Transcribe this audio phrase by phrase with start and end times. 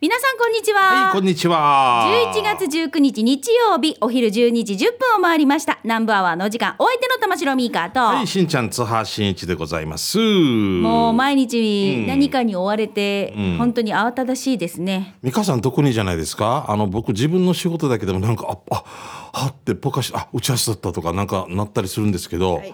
[0.00, 0.80] 皆さんこんにちは。
[0.80, 2.30] はい、こんにちは。
[2.32, 5.80] 11月19日日曜日お昼12時10分を回りました。
[5.82, 10.18] 南部アワーのお時間お相手の玉城ミーカーと、はい、しんちゃん、津波しんいちでございます。
[10.18, 12.06] もう毎日うん。
[12.06, 13.56] 何かに追われて、うん。
[13.58, 15.16] 本当に慌ただしいですね。
[15.24, 16.66] 美香さん特にじゃないですか？
[16.68, 18.84] あの僕自分の仕事だけでもなんかあ
[19.32, 22.72] あはってポカしあ打ち合わせだったとかなんかなったりするんですけど、はい。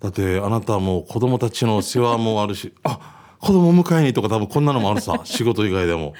[0.00, 6.12] だってあなたはもう子供たちの世話もあるしあ子供迎えにとか多分こんなのもあるさ 仕事以外でも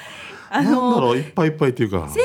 [0.50, 2.08] あなんだのろういっぱいいっぱいっていうか。
[2.08, 2.22] 先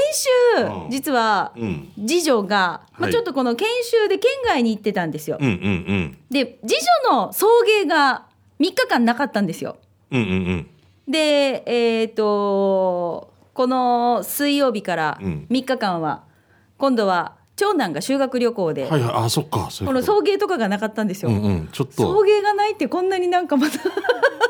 [0.57, 0.89] 週、うん。
[0.89, 1.91] 実はうん。
[1.95, 6.17] 次女が、まあ、はいちょっとこの研修で県外に行ってたんですよ、うんうんうん。
[6.31, 6.75] で次
[7.09, 7.47] 女の送
[7.83, 8.25] 迎が
[8.59, 9.77] 3日間なかったんですよ。
[10.11, 10.67] うんうんうん。
[11.11, 15.47] でえっ、とこの水曜日からうん。
[15.49, 16.23] 3日間は、
[16.77, 19.13] 今度は長男が修学旅行で、はいはい。
[19.25, 19.69] あそっか。
[19.85, 21.69] この送迎とかがなかったんですよ、うんうん。
[21.71, 23.91] ちょっ送と迎がないってこんなになんかまた ちょ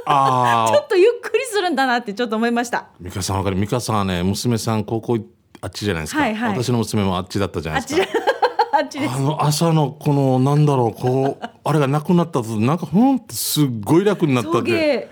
[0.05, 2.87] ああっとゆっくりするんだなってちょっと思いました。
[2.99, 3.57] 美香さんわかる。
[3.57, 5.17] 美香さんはね娘さん高校
[5.61, 6.57] あっちじゃないですか、はいはい。
[6.57, 8.07] 私の娘もあっちだったじゃないですか。
[8.73, 9.13] あっち です。
[9.13, 15.09] あの朝のこのなんだろうこうあれがなくなったとなんかほんってすっごい楽になった送って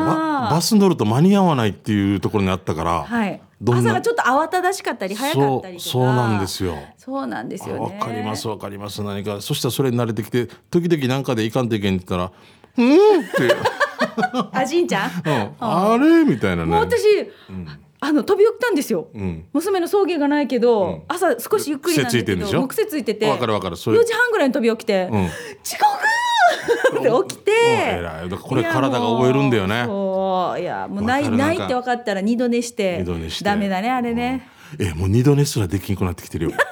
[0.00, 3.40] まあバス乗ると間に合わないっていうところにあったから、はい。
[3.64, 5.88] 朝がちょっと慌ただしかったり早かったりとか。
[5.90, 6.74] そうなんですよ。
[6.98, 9.02] そうなんですよわねかりますわかります。
[9.02, 12.32] 何かそしたらそれに慣れてきて時々なんかでいかんといけんって言ったら
[12.78, 13.54] 「うん」って
[14.52, 15.10] 「あじんちゃん？
[15.24, 16.70] うん、あれ?」みたいなね。
[16.72, 17.04] もう私、
[18.00, 19.44] あの飛び起きたんですよ、うん。
[19.52, 21.02] 娘の送迎がないけど、ん。
[21.06, 22.66] 朝少しゆっくりなんだけ癖ついてんでしょ？
[22.66, 23.76] 癖ついててわかるわかる。
[23.76, 23.98] それ。
[24.00, 25.24] 4時半ぐらいに飛び起きて、うん。
[25.26, 25.30] 遅
[25.78, 25.86] 刻
[26.98, 28.28] って起きて、うん偉い。
[28.28, 29.74] だからこれ体が覚えるんだよね。
[29.74, 30.60] いやもうそう。
[30.60, 33.04] いやもうないないって分かったら二度寝して
[33.42, 34.46] ダメだねあれね、
[34.78, 36.52] えもう二度寝すらできんくなってきてるよ。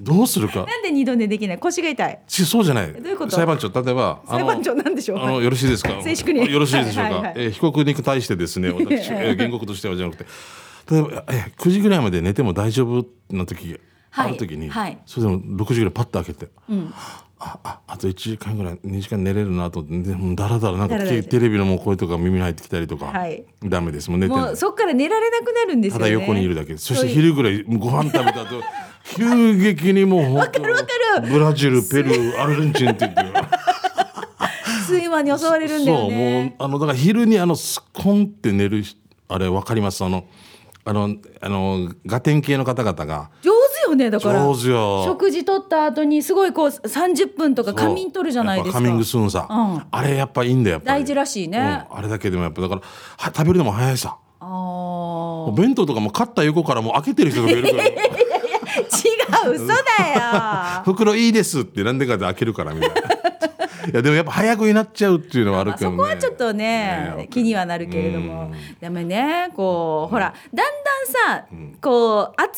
[0.00, 0.64] どうするか。
[0.64, 1.58] なんで二度寝できない？
[1.58, 2.18] 腰が痛い。
[2.26, 2.92] ちそうじゃない。
[2.92, 3.36] どういうこと？
[3.36, 5.18] 裁判長例えば裁判長なんでしょう？
[5.22, 6.00] あのよろしいですか？
[6.02, 6.50] 静粛に。
[6.50, 10.24] よろしいでしょうか、はいはいはいえー被告に対してですね 私、えー原告としてはじゃなくて。
[10.90, 13.06] 例えばえー9時ぐらいまで寝ても大丈夫？
[13.30, 13.78] な時
[14.10, 14.28] はい。
[14.28, 14.98] ある時に、はい。
[15.06, 16.92] それでも6時ぐらいパッと開けて、ん
[17.42, 23.44] あああと1時間ぐらい2時間寝れるなと思ってでもだらだらなんかテレビのもう声とか耳に入ってきたりとか、はい。
[23.64, 24.10] ダメです。
[24.10, 26.04] もう寝てないもうそっから寝られなくなるんですよね。
[26.04, 26.76] ただ横にいるだけ。
[26.76, 28.60] そして昼ぐらいご飯食べた後
[29.16, 33.40] 急激にもう本当わかるブラジルペルーアルゼンチンって言って
[34.88, 38.96] 睡魔に襲われるんだよそうもうねあのだから昼にあのスコンって寝るし
[39.28, 40.04] あれわかります？
[40.04, 40.24] あの
[40.84, 43.49] あのあのガテン系の方々が上手
[43.90, 44.44] よねだから。
[44.44, 48.78] 上手よ食事取った後にすごいこう30分とか仮眠取るじゃないですか。
[48.78, 49.82] カミングスーンさ、うん。
[49.90, 51.02] あれやっぱいいんだよやっぱり。
[51.02, 51.98] 大事らしいね、あうん。
[51.98, 54.16] あれだけでもやっぱだからは食べるのも早いさ。
[54.42, 57.84] あお弁当とかも買った横からもう開けてる人がいるから。
[57.84, 57.88] 違
[59.48, 60.82] う嘘だよ。
[60.84, 63.19] 袋いいですってなんでかで開けるからみたいな
[63.90, 68.44] いやでもやっぱ早くになっちゃうっていうのはあるまあそけどねこはちょっとねね気にはなるけれども。
[68.44, 68.52] うん。
[68.80, 70.84] でもねこうほらだん
[71.26, 71.46] だんさ
[71.80, 72.56] こう暑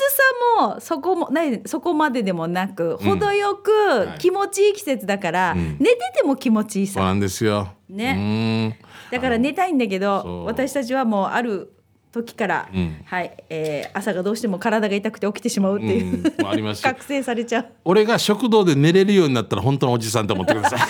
[0.59, 3.19] さもそこもないそこまででもなくうん。
[3.19, 4.19] 程よくはい。
[4.19, 5.76] 気持ちいい季節だからん。
[5.78, 6.94] 寝てても気持ちいいさ。
[6.94, 7.69] そうなんですよ。
[7.88, 8.75] ね。
[8.78, 8.88] うん。
[9.10, 11.72] だから寝たいんだけど私たちはもうある
[12.12, 13.03] 時から、うん。
[13.05, 16.91] はい、えー朝がどうしても体が痛くて起きてしまうっていう、うんもうありますよ。
[16.91, 17.67] 覚醒されちゃう。
[17.84, 20.81] 俺が食堂で寝れるようになったら本当のおじさんと思ってください。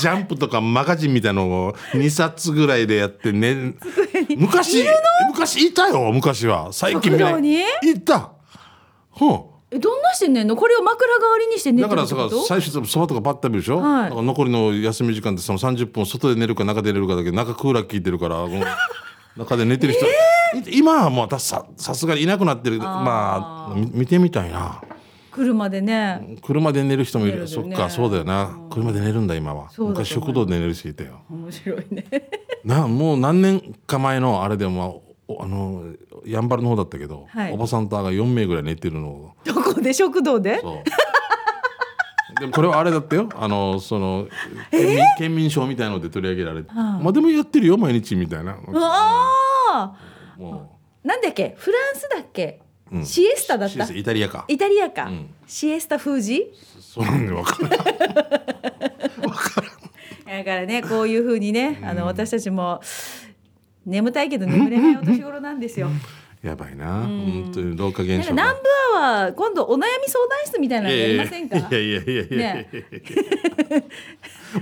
[0.00, 3.74] ジャンプとかマガジンみたいのを2冊ぐらいでやってね
[4.36, 4.84] 昔
[5.28, 6.72] 昔いたよ昔は。
[6.72, 8.32] 最近見ないいた。
[9.10, 10.56] ほんえどんなして寝んの？
[10.56, 12.46] これを枕代わりにして寝てだからさるってこと？
[12.46, 14.04] 最初そばとかパッと食べるでしょ、はい。
[14.04, 18.44] だから残りの休み時間ってその30分外で寝るか中で寝るかだけど中クーラー効いてるから
[19.36, 22.78] 中で寝てる人、い今はもう私ささすがにいなくなってる。
[22.78, 24.82] まあみ見てみたいな。
[25.30, 26.36] 車でね。
[26.42, 27.44] 車で寝る人もいる。
[27.44, 27.76] 寝るよね。
[27.76, 28.58] そっかそうだよな。
[28.70, 29.70] 車で寝るんだ今は。
[29.70, 29.94] そうだと思う。
[30.00, 31.20] 昔食堂で寝る人いたよ。
[31.30, 32.04] 面白いね。
[32.64, 35.09] なもう何年か前のあれでもお
[35.40, 35.84] あの
[36.26, 37.52] やんばるの方だったけど、はい。
[37.52, 39.30] おばさんとあが4名ぐらい寝てるのを。
[39.44, 39.92] どこで？
[39.92, 40.58] 食堂で？
[40.60, 42.40] そう。
[42.40, 43.28] でもこれはあれだったよ。
[43.34, 44.28] あのその
[44.70, 46.82] 県民,、県民賞みたいので取り上げられて、はあ。
[47.02, 48.56] まあでもやってるよ毎日みたいな。
[48.66, 48.90] うわ
[49.72, 49.96] あ
[50.38, 51.54] もなんだっけ？
[51.58, 52.60] フランスだっけ、
[52.92, 53.04] うん。
[53.04, 53.84] シエスタだった？
[53.92, 54.44] イタリアか。
[54.48, 55.26] イタリアか、ん。
[55.46, 56.52] シエスタ封じ？
[56.80, 57.70] そうなん で分からん。
[60.38, 62.80] だからねこういう風にね、あの私たちも
[63.90, 65.88] 眠たいけど眠れないお年頃なんですよ。
[66.42, 66.86] やばいな。
[67.02, 68.56] 本当に老化現象南部
[68.96, 71.56] アワー今度お悩み相談室みたいなのやりませんか？
[71.58, 72.38] いやいやいやいやいや。
[72.38, 72.68] いやね。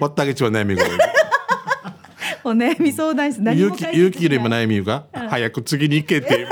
[0.00, 0.84] 割ってあげちは悩みが
[2.44, 6.46] お悩み相談室何勇気勇気よりも悩みが早く次に行けって。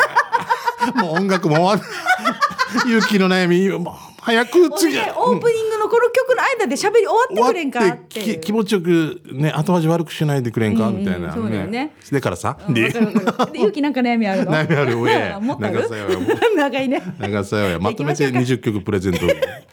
[0.95, 4.95] もう音楽も終わる勇気の悩みもう早く次。
[4.95, 14.53] ねオープニングののこの曲の間で喋り終わってくれんかってき気持ちよくね後味悪くしないでくれんか、うんうんみたいなそうだよねでからさうんで勇気なんか悩みあるの？
[14.53, 15.77] 悩みある上 もっとある？
[15.83, 16.09] 長さよ
[16.57, 19.27] 長いね長さよまとめて行きま20曲プレゼント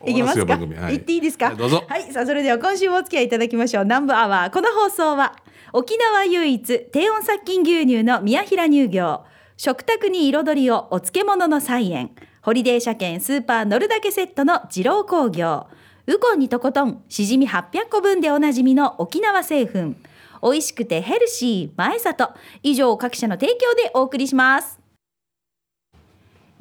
[0.07, 1.47] い きますよ番組はい行っていいですか？
[1.47, 3.83] はいどうぞはい、さあ、それでは今週もお付き合いいただきましょう。
[3.83, 4.49] 南部アワー。
[4.51, 5.33] この放送は。
[5.71, 9.21] 沖縄唯一低温殺菌牛乳の宮平乳業。
[9.57, 12.11] 食卓に彩りをお漬物の菜園。
[12.41, 15.67] ホリデー車検スーパー乗るだけセットの二郎工業。
[16.05, 19.95] ウコンにとことん、しじみ800個分でおなじみの沖縄製粉。
[20.41, 22.33] 美味しくてヘルシー前里。
[22.61, 24.82] 以上各社の提供でお送りします。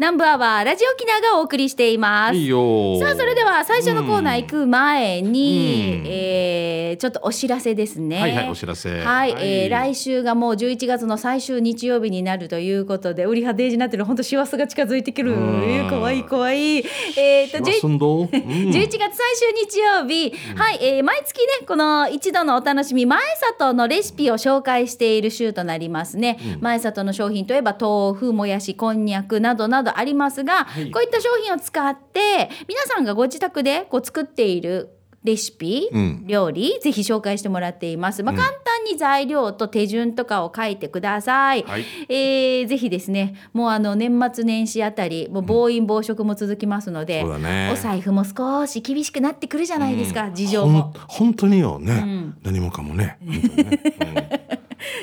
[0.02, 2.34] 南部アワーラジオ沖縄がお送りしています。
[2.34, 6.06] いいよさあそれでは最初のコーナー行く前に、うん。
[6.08, 8.20] えーちょっとお知らせですね。
[8.20, 8.90] はいはいお知らせ。
[8.90, 9.62] はい、はい。
[9.64, 15.32] えー来週がもう11月の最終日曜日になるということで、売り派デージになってる本当師走が近づいてくる。
[15.32, 15.88] うん。
[15.88, 16.80] かわいいかわい。
[16.80, 16.84] い。
[17.16, 18.26] えー、としますんど、うん。
[18.26, 23.20] 11月最終日曜日、はい、えー毎月ねこの一度のお楽しみ前
[23.58, 30.90] 里のレシピを紹介している週となりますね、前里の商品といえば豆腐もやしこんにゃくなどなどありますが、い。
[30.90, 34.90] こういった商品を使って皆さんがご自宅でこう作っている
[35.24, 36.26] レシピ、うん。
[36.26, 41.84] 料理ぜひ紹介してもらっています、まあ、簡単に材料と手順とかを書いてください、はい。
[42.08, 47.70] えーぜひですねもうあの年末年始あたりもう暴飲暴食も続きますので、そうだね。
[47.72, 52.36] お財布も少し厳しくなってくるじゃないですか、事情ほんも本当によね、ん。
[52.42, 53.18] 何もかもね。
[53.20, 54.40] ね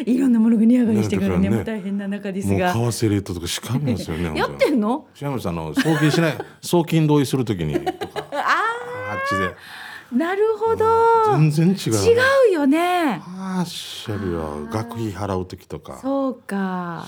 [0.09, 2.73] いろんなものが値上がりしてからねね大変な中ですが。
[2.73, 5.07] 為替レートとかしかみますよね やってんの？
[5.19, 5.47] 違います。
[5.49, 9.55] あの送金しない 送金同意するときにとかあっちで。
[10.11, 10.85] なるほど。
[11.37, 12.15] 全然違う、違
[12.49, 13.21] うよね。
[13.23, 14.65] ああしゃるよ。
[14.71, 15.99] 学費払う時とか。
[16.01, 17.05] そうか。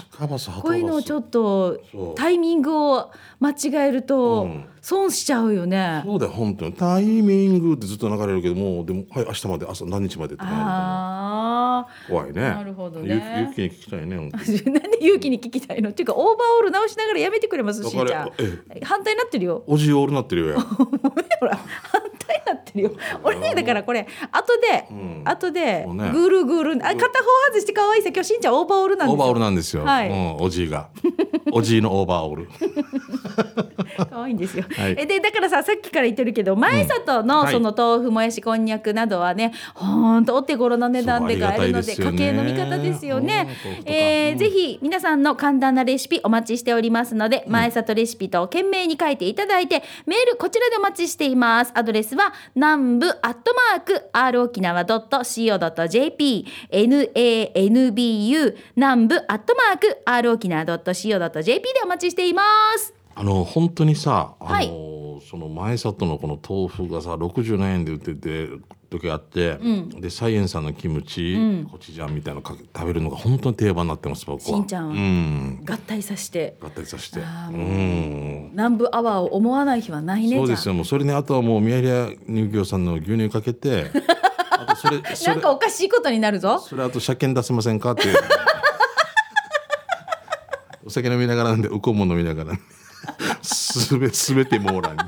[0.61, 1.79] こういうのをちょっっと
[2.15, 3.09] タイミングを
[3.39, 6.73] 間違えるとうん損しちゃうよね、そうだよ本当に。
[6.73, 12.41] タイミングってずっと流れるけどもうでもはい明日まで朝何日までとかなあると怖いね。
[12.41, 13.53] なるほどね。
[13.57, 14.29] ゆゆきに聞きたいね なん
[14.91, 15.91] で勇気に聞きたいの？
[15.91, 18.27] っていうかオーバーオール直しながらやめてくれますしーちゃ
[18.83, 19.63] 反対になってるよ。
[19.67, 20.85] おじオールなってるよほ
[21.45, 22.91] ら反対になってるよ。
[23.23, 25.21] 俺ねだからこれ後で、うん。
[25.25, 27.05] 後でぐるぐるあ片方
[27.51, 29.13] 外して可愛いさ今日しんちゃんオーバーオールなんですよ。
[29.13, 30.09] オーバーオールなんですよ、はい。
[30.09, 30.89] うん、おじいが。
[31.51, 32.47] おじいのオーバーオール。
[34.09, 34.63] 可愛いんですよ。
[34.75, 34.95] はい。
[34.97, 37.53] えでだからささっきから言ってるけど前里のはい。
[37.53, 42.03] その豆腐もやしこんにゃくなどはねほんとお手頃な値段で買えるのでね。
[42.11, 43.41] 家計の味方ですよね。
[43.41, 43.69] うん豆腐と。
[43.69, 43.89] か。
[43.89, 43.93] うん。
[43.93, 51.71] えーぜひ皆さんの簡単なレシピお待ちしておりますので前里レシピと懸命に書いていただいてメールこちらでお待ちしています。
[51.75, 62.43] アドレスは南部アットマーク r 沖縄 .co.jp nanbu 南部アットマーク r 沖縄 .co.jp でお待ちしていま
[62.77, 63.00] す。
[63.15, 64.71] あの本当にさあの、はい。
[65.29, 68.49] その前里のこの豆腐がさ60何円で売ってて
[68.89, 69.57] 時があって、
[70.01, 71.37] でサイエンさんのキムチ、
[71.71, 74.45] コチュジャンみたいなのかけ食べるのが本当に定番になってます僕は。
[74.45, 74.93] しんちゃんは。
[74.93, 75.63] うん。
[75.65, 76.57] 合体させて。
[76.59, 77.21] 合体させて。
[77.23, 78.49] あーうん。
[78.51, 80.73] 南部アワーを思わない日はないねそうですよ。
[80.73, 83.89] もうそれねあとはもう宮平乳業さんの牛乳かけて
[84.51, 86.59] あとそれそれじゃあなんかおかしいことになるぞ。
[86.59, 88.03] それあと車検出せませんかって
[90.85, 92.53] お酒飲みながらなんでウコンも飲みながら、
[93.41, 94.99] すべすべて網羅に。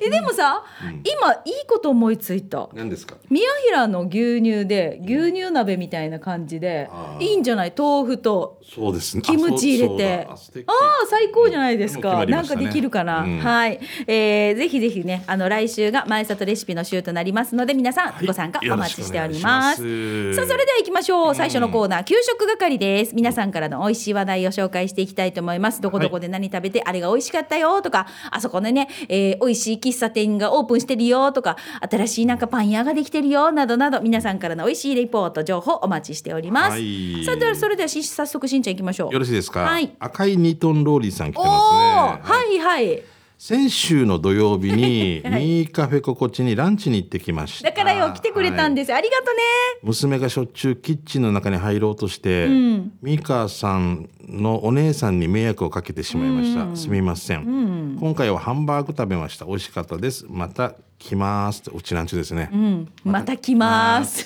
[0.00, 2.68] えでもさ、今いいこと思いついた。
[2.72, 3.16] 何ですか？
[3.28, 6.88] 宮平の牛乳で牛乳鍋みたいな感じで
[7.20, 7.72] いいんじゃない？
[7.76, 9.22] 豆腐とそうですね。
[9.22, 10.26] キムチ入れて。
[10.28, 13.38] あああ最高じゃないですか、なんかできるかな、うん。
[13.38, 21.34] はい、えー、ぜひぜひねあの来週が前里レシピの週となりますので皆さんご参加お待ちしております,、さあそれでは行きましょう。
[21.34, 23.14] 最初のコーナー、給食係です。
[23.14, 25.80] 皆さんからの美味しい話題を紹介していきたいと思います。
[25.80, 31.56] どこどこで何食べて、あれが美味しかったよとかあそこでね、えー、美味しい喫茶店がオープンしてるよとか
[31.90, 37.24] 新しいなんかパン屋ができてるよなどなど皆さんからの美味しいレポート情報お待ちしております、はい。
[37.24, 39.12] さあではそれではし早速しんちゃん行きましょう。
[39.12, 39.94] よろしいですか、はい。
[39.98, 42.32] 赤いニトンローリーさん来ておますね。
[42.32, 42.58] ーはい。
[42.58, 43.02] はい
[43.42, 45.46] 先週の土曜日に はい。
[45.46, 47.70] ミーカフェ心地にランチに行ってきました。
[47.70, 49.40] だからよ来てくれたんです、ありがとね。
[49.82, 52.92] 娘がしょっちゅうキッチンの中に入ろうとして、ん。
[53.00, 59.46] ミカさんのお姉さんに迷惑をかけてしまいました、すみません、今回はハンバーグ食べました。
[59.46, 60.26] 美味しかったです。
[60.28, 62.88] また来ますうちなんちゅうですね、うん。
[63.04, 64.24] また来ます。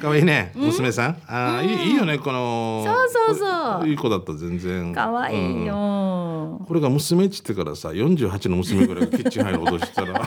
[0.00, 0.52] 可愛いね。
[0.56, 2.82] 娘さん、あーいいいいよねこの。
[2.84, 3.88] そうそうそう。
[3.88, 4.94] いい子だった全然。
[4.94, 10.14] 可愛いよ、これが娘っちってからさ48の娘ぐらいがキッチン入る踊りしたら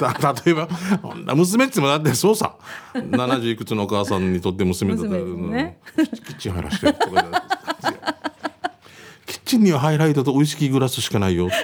[0.00, 0.68] だ例えば
[1.34, 2.56] 娘っちもだってそうさ。
[2.92, 5.78] 70いくつのお母さんにとって娘だったら、ね。
[5.96, 6.06] うん。
[6.06, 7.24] キッチン入らしてとか
[9.26, 11.54] キッチンにはハイライトとウイスキーグラスしかないよって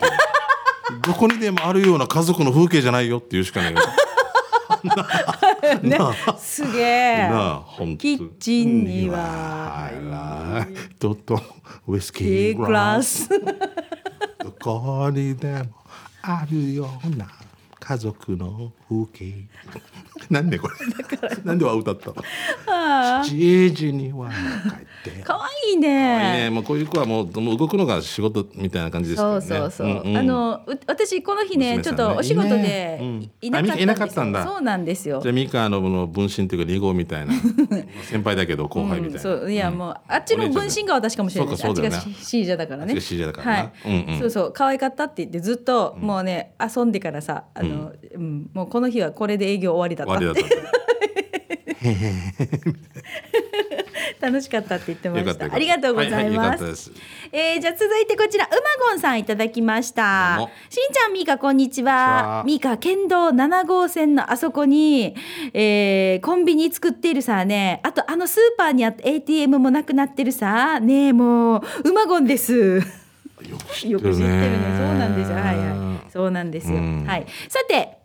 [1.02, 3.80] どこにでもあるような家族の風景じゃないよっていうしかないよ。
[5.82, 5.98] ね、
[6.38, 7.30] すげえ。
[7.98, 9.18] キッチンには。
[9.18, 10.94] はい。
[10.98, 11.40] とと
[11.86, 13.28] ウイスキーグラス。
[14.42, 15.70] どこにでも
[16.22, 17.28] あるような
[17.78, 19.48] 家族の風景
[20.32, 20.74] なんでこれ？
[21.44, 22.08] なんでは歌った？
[22.08, 22.14] の
[22.66, 25.22] 7時には帰って。
[25.22, 26.44] 可愛いね。
[26.44, 26.50] ね。
[26.50, 30.16] もうこういう子はもうもう動くのが仕事みたいな感じですそうそうそう。
[30.16, 32.98] あのう私この日ねちょっとお仕事で
[33.42, 34.42] いなかったんだ。
[34.44, 35.20] そうなんですよ。
[35.20, 35.30] じゃ。
[35.30, 37.34] あミカのの分身というか2号みたいな。
[38.08, 39.52] 先輩だけど後輩みたいな、そう。
[39.52, 41.54] いやもうあっちの分身が私かもしれない。
[41.54, 41.66] です。
[41.66, 42.24] あっちがそうかそうだよね。
[42.24, 43.00] シージャだからね。
[43.00, 43.72] シージャだから
[44.18, 44.52] そうそう。
[44.54, 48.50] 可愛かったって言ってずっともうね遊んでからさあの、うん。
[48.54, 50.66] もうこの日はこれで営業終わりだったって終わりだっ
[54.20, 56.92] た楽しかったって言ってましたありがとうございはいはいよかますったです
[57.32, 58.56] えーじゃあ続いてこちらうま
[58.90, 60.38] ごんさんいただきました
[60.70, 61.92] しんちゃんみーかこんにちは
[62.38, 65.16] はみーか県道7号線のあそこに、
[65.54, 74.76] えーコンビニ作っているさねあとあのスーパーにあった ATM もなくなってるさねえもううまごんですよく知ってるね。
[74.78, 75.36] そうなんですよ。
[75.36, 76.10] はいいはい。
[76.12, 76.76] そうなんですよ。
[76.76, 77.26] うんはい。
[77.48, 78.01] さて。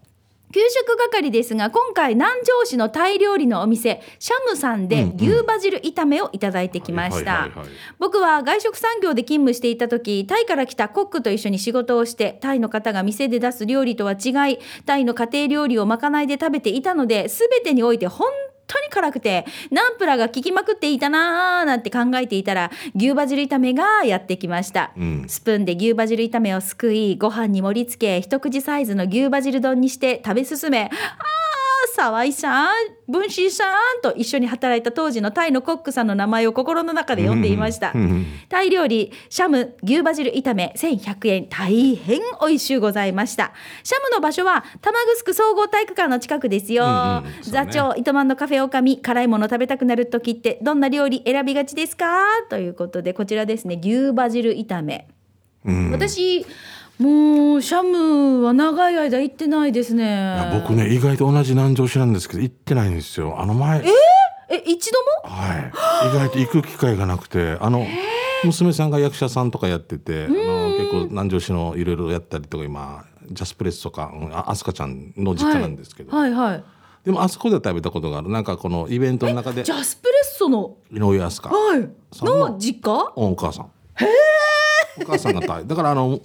[0.54, 7.50] 給食係ですが今回南城市のタイ料理のお店シャムさんで牛バジル炒めをいただいてきました。
[8.00, 25.26] 僕は外食産業で勤務していた時タイから来たコックと一緒に仕事をしてタイの方が店で出す料理とは違いタイの家庭料理をまかないで食べていたので全てにおいて本当に辛くてナンプラーが効きまくっていたなーなんて考えていたら牛バジル炒めがやってきました、うん。
[25.28, 31.47] スプーンで牛バジル炒めをすくいご飯に盛り付け一口サイズの牛バジル丼にして食べ進めあー
[31.98, 32.70] 沢井さん
[33.08, 33.66] 文心さ
[33.98, 43.52] んと一緒に働いた当時のタイのコックさんの名前を心の中で呼んでいました、うんうんタイ料理シャム牛バジル炒め1100円大変美味しゅうございました。
[43.84, 47.30] シャムの場所は玉城総合体育館の近くですよ、うんうんね。
[47.42, 52.24] 座長糸満のカフェオカミ辛いもの食べたくなる時ってどんな料理選びがちですか？
[52.50, 55.10] ということでこちらですね牛バジル炒め。
[55.66, 55.92] うん。
[55.92, 56.46] 私
[57.00, 63.40] もうシャムは長い間行ってないですいねや僕ね意外と同じ南城市なんですけど行ってないんですよ。
[63.40, 63.84] あの前。
[64.50, 64.64] え？
[64.66, 65.00] 一度
[65.30, 65.36] も？
[65.36, 65.72] はい、
[66.08, 67.86] 意外と行く機会がなくてあの
[68.46, 70.36] 娘さんが役者さんとかやっててあの
[70.78, 76.64] 結構南城市のいろいろやったりとか今ジャスプレスとかうんあ飛鳥ちゃんの実家なんですけど、はいはい
[77.04, 78.30] でもあそこでは食べたことがある。
[78.30, 80.76] なんかこのイベントの中でジャスプレッソの？
[80.92, 81.56] 井上飛鳥。
[81.56, 81.90] はい。
[82.26, 83.14] の実家？
[83.16, 83.72] お母さん。
[85.02, 86.20] お母さんがだからあの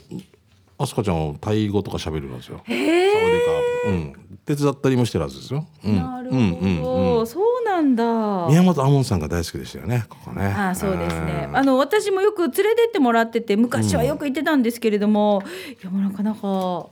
[0.86, 2.62] 飛鳥ちゃんはタイ語とか喋るんですよ。
[2.66, 3.44] サワディー
[3.84, 4.12] カーうん。
[4.44, 7.26] 手伝ったりもしてるはずですよ、うん、なるほど、うんうんうん。
[7.26, 8.04] そうなんだ。
[8.48, 10.46] 宮本亞門さんが大好きでしたよねここね。
[10.46, 11.46] ああそうですね。
[11.48, 15.42] うんあの私もよく連れてってもらってて昔はよく行ってたんですけれども、
[15.80, 16.86] いやなかなか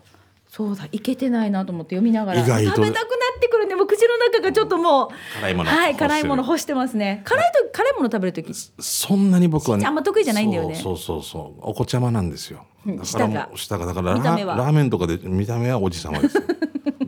[0.50, 2.40] そうだ行けてないなと思って読みながら。
[2.40, 2.70] 意外と。
[2.70, 5.08] 食べたくなってくるねもう口の中がちょっともう
[5.40, 7.22] 辛いものはい辛いもの欲してますね。
[7.24, 10.74] 辛いと辛いもの食べるときそんなに僕はねあんま得意じゃないんだよね。
[10.74, 11.22] そうそうそう。
[11.22, 12.66] そうお子ちゃまなんですよ。
[12.84, 16.36] うんだからもう舌がだからラーメンとかで見た目はおじさまです。
[16.36, 16.42] よ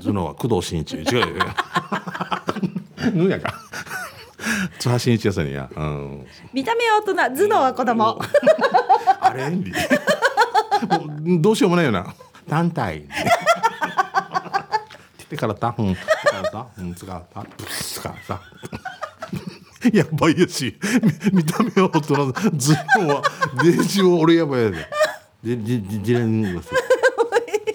[0.00, 1.26] 頭脳は工藤新一違うよ。
[1.34, 3.54] ねぬやか。
[4.78, 7.46] 津波新一やさんにや、うん、見た目は大人。
[7.46, 8.20] 頭脳は子供。
[9.20, 9.50] あれ
[11.40, 12.14] どうしようもないよな
[12.48, 13.04] 単体。
[15.28, 15.74] 手からた。
[15.78, 15.94] うん。
[15.94, 16.66] 手からた。
[16.78, 17.40] うんつがた。
[17.40, 18.40] ぶつかさ
[19.92, 20.78] やばいやし
[21.32, 22.42] 見見た目は大人頭
[23.00, 23.22] 脳は
[23.64, 24.76] デージを俺やばいやで。
[25.42, 26.70] ででででれんです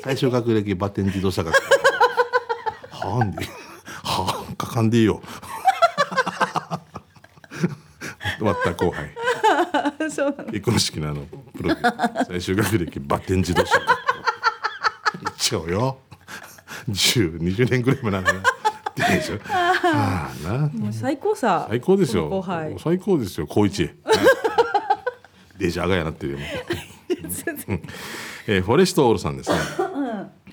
[0.03, 1.53] 最初学歴バテン自動車学。
[2.91, 3.45] はあんで。
[4.03, 5.21] はあかかんでいいよ。
[8.37, 9.09] 終わった後輩。
[10.09, 13.79] そうなの結婚式のあのプロフィール最終学歴バッテン自動車
[15.49, 15.97] ちゃうよ。
[16.89, 18.39] 10、20年ぐらいもなんだね
[18.95, 19.39] でしょ？
[19.49, 20.57] ああな。
[20.73, 21.65] もう最高さ。
[21.69, 22.43] 最高ですよ。
[22.79, 23.89] 最高ですよ高一
[25.57, 26.39] デジャーがやなってるよ
[28.47, 29.57] えーフォレストオールさんですね、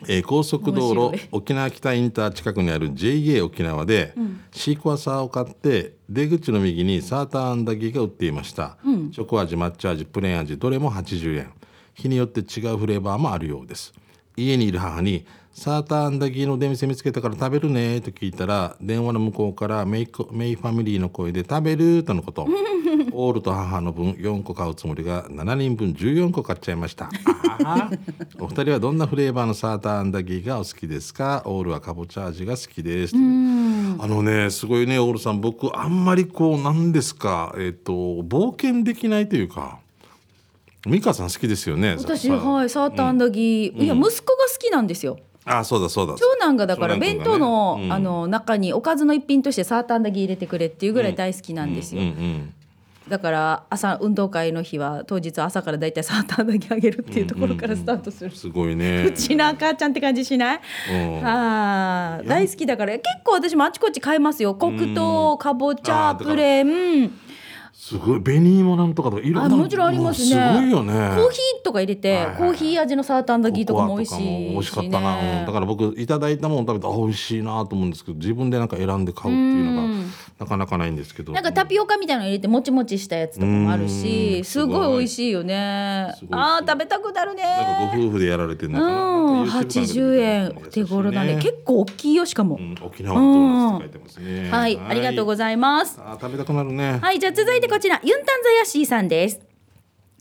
[0.09, 4.15] えー高速道路沖縄北インター近くにある JA 沖縄で、
[4.53, 8.77] シークワーサーを買って出口の右にサーターアンダギーが売っていました、
[9.13, 11.51] チョコ味抹茶味プレーン味どれも80円。
[11.95, 13.93] 日によって違うフレーバーもあるようです
[14.37, 15.25] 家にいる母に
[15.55, 22.47] 「サーターアンダギーの出店見つけたから食べるね」と聞いたら電話の向こうからメイコメイファミリーの声で「食べる」とのこと。
[23.17, 27.09] オールと母の分4個買うつもりが7人分14個買っちゃいました。
[28.41, 31.43] お二人はどんなフレーバーのサーターアンダギーがお好きですか？
[31.47, 33.15] オールはかぼちゃ味が好きです。
[33.17, 33.19] あ
[34.07, 37.55] のねすごいねオールさん僕あんまりこうなんですか？
[37.59, 39.79] えっ、と冒険できないというか
[40.87, 45.19] 美香さん好きですよね私さはいサーターアンダギー、いや息子が好きなんですよ。
[45.47, 46.15] あそうだそうだ。
[46.15, 47.93] 長男がだから弁当の,、うん。
[47.93, 52.55] あの中におかずの一品としてサーターアンダギー入れてくれっていうぐらい大好きなんですよ、うんうん
[53.07, 59.05] だから朝運動会の日は当日朝からだいたいサーターアンダギーあげるっていうところからスタートする、すごいね。
[59.05, 60.61] うちの赤ちゃんって感じしない、
[60.91, 61.27] うん。
[61.27, 64.55] あー大好きだから結構私もあちこち買いますよ。
[64.55, 67.13] 黒糖かぼちゃプレーン
[67.85, 68.23] すごい。
[68.23, 69.55] 紅芋なんとかとかいろんな。
[69.55, 70.27] あもちろんありますね。
[70.29, 70.93] すごいよね。
[70.93, 80.05] コーヒーとか入れて、はいはいコーヒー味のサーターアンダギーとかも美味しい美味しかったな、うんだから僕いただいたもの食べてあ美味しいなと思うんですけど自分でなんか選んで買うっていうのが
[80.41, 81.33] なかなかないんですけど。
[81.33, 86.15] なんかタピオカみたいなの入れてもちもちしたやつとかもあるうしんすごい美味しいよね。
[86.31, 87.43] あー食べたくなるね。
[87.43, 88.95] なんかご夫婦でやられてるのかな。
[88.95, 89.47] うん。
[89.47, 91.53] なんか YouTube 80円お手頃なんで優しいね。
[91.53, 94.51] 結構大きいよしかも、うん沖縄のドーナツって書いてますね。
[94.51, 96.01] はいありがとうございます。
[96.01, 96.99] あー食べたくなるね。
[97.01, 99.41] はい、じゃあ続いてこちら、ユンタンザヤッシーさんです。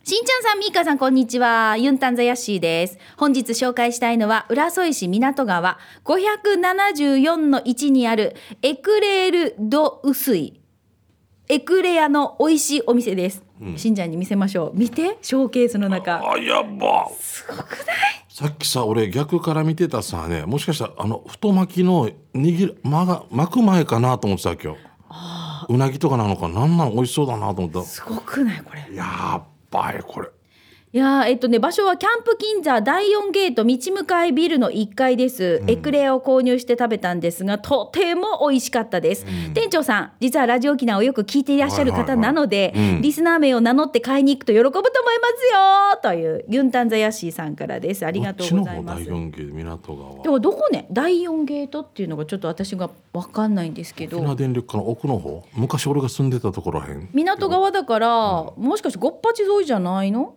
[0.03, 1.77] しんちゃんさん、みーかさん、こんにちは。
[1.77, 2.97] ユンタンザヤッシーです。
[3.15, 10.61] 本日紹介したいのは、浦添市港川574の1にあるエクレール・ド・ウスイ。
[11.47, 13.43] エクレアの美味しいお店です。
[13.75, 14.77] しんちゃんに見せましょう。
[14.77, 16.27] 見て、ショーケースの中。
[16.27, 18.25] あやばすごくない？
[18.29, 24.79] さっきさ俺逆から見てたさねもしかしたらあの太巻きの握るまが巻く前かなと思ってた今日
[25.69, 28.95] うなぎとかなのかなんなん美味しそうだなと思ったすごくないこれ。
[28.95, 30.29] やっばいこれ
[30.95, 42.95] いやーえっとね場所はキャンプ銀座第4ゲート道向かいビルの1階です、エクレアを購入して食べたんですがとても美味しかったです、店長さん実はラジオ機能をよく聞いていらっしゃる方なので、はいはいはい。
[42.97, 43.01] うん。
[43.01, 44.91] リスナー名を名乗って買いに行くと喜ぶと思いま
[45.95, 48.05] すよというユンタンザヤッシーさんからです。
[48.05, 48.99] ありがとうございます。
[48.99, 55.43] こっちの方第四ゲート港川でもどこね第4ゲートっていうのがちょっと私が分かんないんですけ沖縄ど電力課の奥の方？
[55.55, 57.09] 昔俺が住んでたところらへん？
[57.13, 60.35] 港側だから、もしかしてごっぱち沿いじゃないの？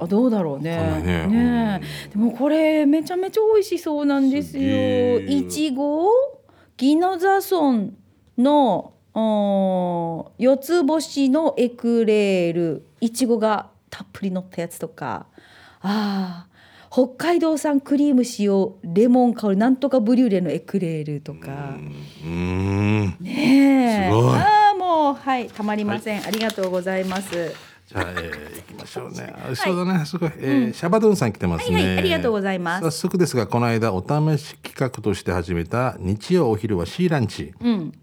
[0.00, 0.76] あどうだろうね。
[1.02, 1.26] ね。
[1.26, 1.80] ね。
[1.82, 4.62] えでもこれめちゃめちゃ美味しそうなんですよ。
[4.64, 5.24] え。
[5.28, 6.08] いちご
[6.76, 7.92] ギノザ村
[8.38, 12.86] のうん四つ星のエクレール。
[13.00, 15.26] いちごがたっぷり乗ったやつとか。
[15.80, 16.56] あー
[16.88, 21.74] 北海道産クリーム使用レモン香りなんとかブリュレのエクレールとか。
[22.22, 23.16] うーん。
[23.20, 24.10] ねえ。
[24.10, 24.38] すごい。
[24.38, 27.52] ああもうはいたまりません、ありがとうございます。
[27.86, 29.32] じゃあ、えー、行きましょうね。
[29.48, 31.74] あそうだね、すごい、えーシャバドゥンさん来てますね。
[31.76, 31.98] はいはい。
[31.98, 32.82] ありがとうございます。
[32.82, 37.54] 早速ですが、この間お試し企画として始めた日曜お昼はシーランチ。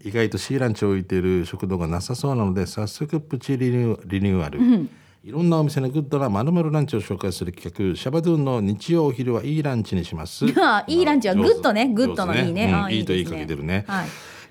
[0.02, 4.88] 意外とシーランチを置いている食堂がなさそうなので、早速プチリニューリニューアル。
[5.22, 10.46] いろんなお店のグッドなまるまるランチを紹介する企画、シャバドゥンの日曜お昼はいいランチにします。
[10.60, 11.88] あいいランチはグッドね。
[11.88, 12.86] グッドのいいね。
[12.90, 13.84] いいといいかけてるね。
[13.86, 14.06] はい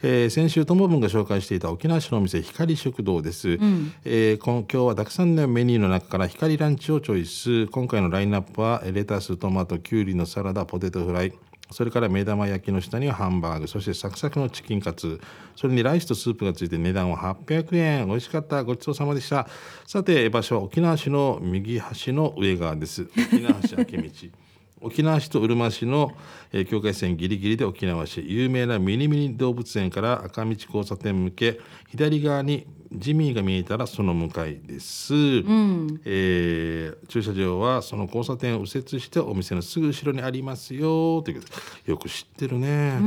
[0.06, 3.58] えー先週ともぶんが紹介していた沖縄市のお店光食堂です、
[4.04, 7.68] えーこん今日はたくさんのメニューの中から光ランチをチョイス。
[7.68, 11.34] 今回のラインナップはえーレタストマトきゅうりのサラダポテトフライ。
[11.72, 13.68] それから目玉焼きの下にはハンバーグ。
[13.70, 15.22] そしてサクサクのチキンカツ。
[15.56, 18.08] それにライスとスープがついて値段は800円。
[18.08, 18.62] 美味しかった。
[18.66, 19.48] ごちそうさまでした。
[19.88, 23.08] さて場所は沖縄市の右端の上側です。
[23.34, 24.10] 沖縄市明道
[24.84, 26.12] 沖縄市とうるま市の、
[26.52, 35.14] えー境界線ギリギリで沖縄市有名なミニミニ動物園から赤道交差点向け左側にジミーが見えたらその向かいです、
[36.06, 41.56] えー駐車場はその交差点を右折してお店のすぐ後ろにありますよということ。
[41.86, 42.98] でよく知ってるね、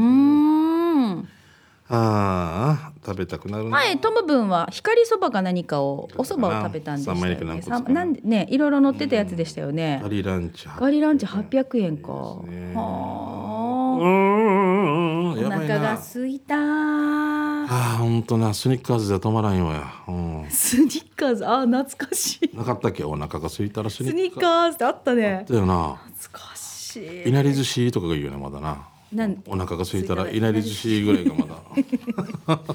[3.16, 7.94] 食べたくなるね、はいトム分は光そばか何かをおそばを食べたんでしたよね。
[7.94, 10.00] なんでねいろいろ乗ってたやつでしたよね。
[10.02, 12.08] ガリランチガリランチ800円か。
[12.44, 12.74] ね。
[12.74, 12.82] は
[13.98, 16.56] うあんお腹が空いた。
[16.56, 18.52] ああ本当な。
[18.52, 21.46] スニッカーズで止まらんよや、うん、スニッカーズ？
[21.46, 22.56] あー懐かしい。
[22.56, 23.04] なかったっけ？
[23.04, 25.46] お腹が空いたらススニッカーニッカーズってあったね。
[25.48, 25.98] だよな。
[26.18, 27.28] 懐かしい。
[27.28, 31.56] いなり寿司とかがいいよねまだななんお腹が空いたら空いたらいなり寿司ぐらいがまだ。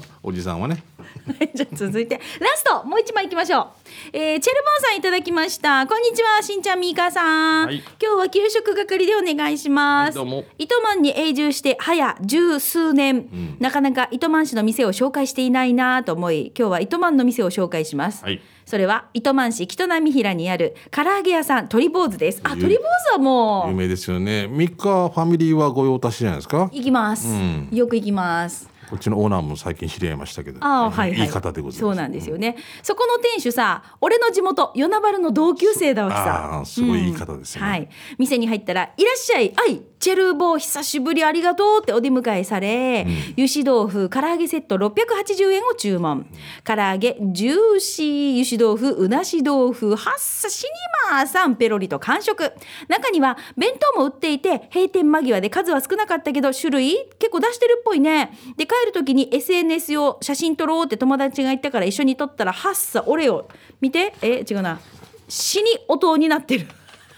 [0.24, 0.82] おじさんはね
[1.26, 3.66] はいじゃあ続いてラストもう一枚いきましょう、
[4.12, 5.86] えー、チェルボンさんいただきました。
[5.86, 7.76] こんにちはしんちゃんみーかさん、はい。
[7.76, 10.44] 今日は給食係でお願いします、はいどうも。
[10.58, 13.28] 糸満に永住して早十数年、
[13.60, 18.40] なかなか糸満市の店を紹介していないなと思い今日は糸満の店を紹介します、はい。
[18.64, 22.40] それは糸満市北並平にある唐揚げ屋さん鳥坊主です。
[22.42, 24.48] あ鳥坊主はもう有名ですよね。
[24.48, 26.70] 三日ファミリーは御用達じゃないですか？
[26.72, 27.68] 行きます、うん。
[27.72, 31.78] よく行きますうちのオーナーも最近知り合いましたけどああはい、はい、いい方でございます。
[31.80, 36.60] そうなんですよね、そこの店主さ俺の地元与那原の同級生だわけあさ。
[36.60, 37.88] あすごいいい方ですよね、はい。
[38.18, 46.26] 店に入ったら「いらっしゃいあいチェルボー久しぶりありがとう」ってお出迎えされ、油脂豆腐唐揚げセット680円を注文。
[46.64, 50.70] 唐揚げジューシー油脂豆腐うなし豆腐はっさシニ
[51.10, 52.52] マーさんペロリと完食。
[52.88, 58.36] 中には弁当も売っていて閉店間際で数は少なかったけど種類結構出してるっぽいね。
[58.56, 63.48] で帰る時に SNS を写真撮ろうって友達が言ったから一緒に撮ったらはっさ俺よ
[63.80, 64.80] 見てえ違うな。
[65.28, 66.66] 死に音になってる。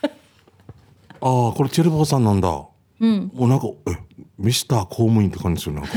[0.03, 2.67] ああこれチェルボーさんなんだ。
[3.01, 3.31] うん。
[3.35, 3.97] もうなんかえ
[4.39, 5.81] ミスター公務員って感じするな。
[5.81, 5.91] ん か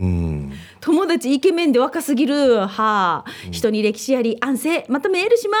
[0.00, 0.52] うん。
[0.80, 2.66] 友達イケメンで若すぎる。
[2.66, 4.84] はあ、人に歴史あり安静。
[4.88, 5.56] またメールしま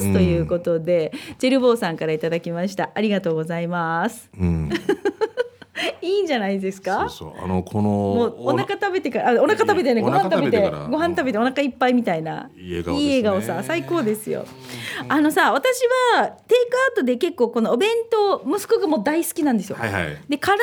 [0.00, 2.90] す、ということでチェルボーさんからいただきました。
[2.92, 4.28] ありがとうございます。
[4.38, 4.70] うん
[6.02, 7.32] いいんじゃないですそうかそう。
[7.42, 12.50] あのこのもうお腹食べてからあお腹食べてねおご飯腹食べてご飯食べてお腹いっぱいみたいな。
[12.56, 13.14] いい笑顔ですね。
[13.16, 14.44] いい笑顔さ最高ですよ。
[15.08, 15.80] あのさ私
[16.16, 20.16] はテイクアウトで結構このお弁当息子がもう大好きなんですよ、はいはい。
[20.28, 20.56] で唐揚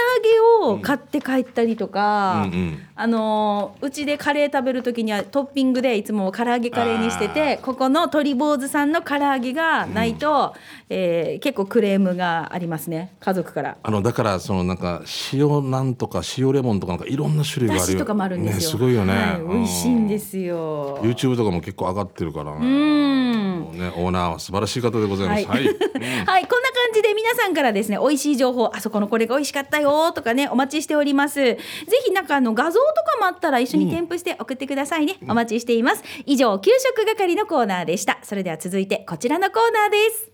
[0.63, 10.53] げを買って帰ったりとか、うんうんあのーうちでカレー食べる時にはトッピングでいつも唐揚げカレーにしててここの鶏坊主さんの唐揚げがないと、
[10.89, 13.13] えー結構クレームがありますね。
[13.19, 13.77] 家族から。
[13.81, 15.00] あのだからそのなんか
[15.33, 18.59] 塩なんとか塩レモンとかなんかいろんな種類があるとかもあるんですよ。
[18.59, 20.97] ね、すごいよね、はい、美味しいんですすよ。
[21.01, 25.75] YouTube とかも結構上がってるからねうんもうねオーナーは素晴らしい方でございますはいはい、
[26.25, 31.35] はい、こんな感じで皆さんからですね、美味しい情報、あそこのこれが美味しかったよとかね、お待ちしております。
[31.35, 31.57] ぜ
[32.05, 35.17] ひなんかあの画像とかもあったら一緒に添付して送ってくださいね。
[35.27, 36.03] お待ちしています。
[36.25, 38.19] 以上、給食係のコーナーでした。
[38.23, 40.30] それでは続いてこちらのコーナーです。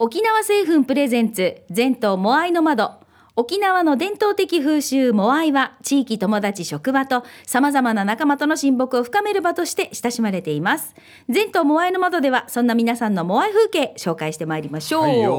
[0.00, 2.92] 沖縄製粉プレゼンツ、全島モアイの窓。
[3.34, 10.94] 沖縄の伝統的風習モアイは地域友達職場と様々な仲間との親睦を深める場として親しまれています。
[11.28, 15.02] 全島モアイの窓ではそんな皆さんのモアイ風景紹介してまいりましょう。
[15.02, 15.32] はいよ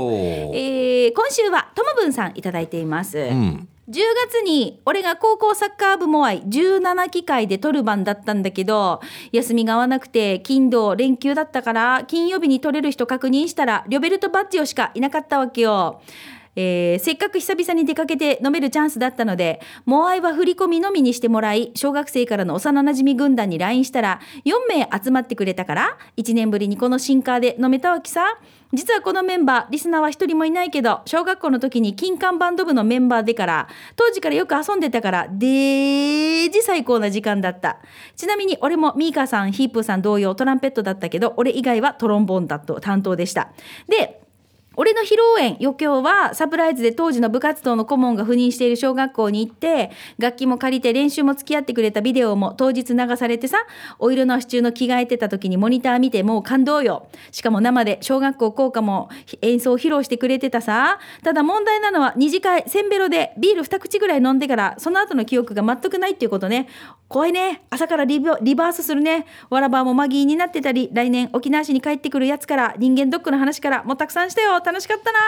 [0.53, 3.17] えー今週はともぶんさんいただいています。
[3.17, 3.93] うん10
[4.27, 16.01] 月に俺が高校サッカー部も愛17機会で撮る番だったんだけど休みが合わなくて金土連休だったから金曜日に取れる人確認したらリョベルト・バッジオしかいなかったわけよ。
[16.61, 28.37] えーせっかく久々に出かけて飲めるチャンスだったのでモアイは振り込みのみにしてもらい小学生からの幼なじみ軍団に LINE したら4名集まってくれたから1年ぶりにこの新カーで飲めたわけさ。
[28.71, 37.79] 実はこのメンバーリスナーは一人もいないけど小学校の時に金管バンド部のメンバーでから当時からよく遊んでたからデージ最高な時間だった。
[38.15, 43.49] ちなみに俺もミーカーさんヒープーさん同様トランペットだったけど俺以外はトロンボーンだと担当でした。
[43.87, 44.18] で
[44.79, 53.57] 俺の披露宴余興はサプライズで当時の部活動の顧問が赴任している小学校に行って楽器も借りて練習も付き合ってくれたビデオも当日流されてさ
[53.99, 57.09] お色直し中の着替えてた時にモニター見てもう感動よ。
[57.31, 59.09] しかも生で小学校校歌も
[59.41, 60.99] 演奏を披露してくれてたさ。
[61.25, 66.69] ただ問題なのは二次会せんべろでビール二口ぐらい飲んでからその後の記憶が全くないっていうことね。
[67.09, 67.63] 怖いね。
[67.69, 69.25] 朝からリバリバースするね。
[69.49, 74.61] わらばもマギーになってたり来年沖縄市に帰ってくるやつから人間ドックの話からもうたくさんしたよ。
[74.69, 75.19] 楽しかったな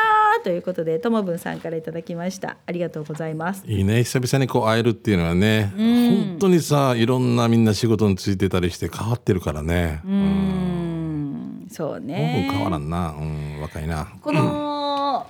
[0.44, 2.58] ということでともぶんさんからいただきました。
[2.64, 3.64] ありがとうございます。
[3.66, 4.04] いいね。
[4.04, 10.02] 久々にこう会えるっていうのはね、本当にさいろんなみんな仕事についてたりして変わってるからね。
[10.06, 11.68] うーん。
[11.72, 14.14] そうもうね変わらんな、うん、若いな。
[14.22, 15.26] この、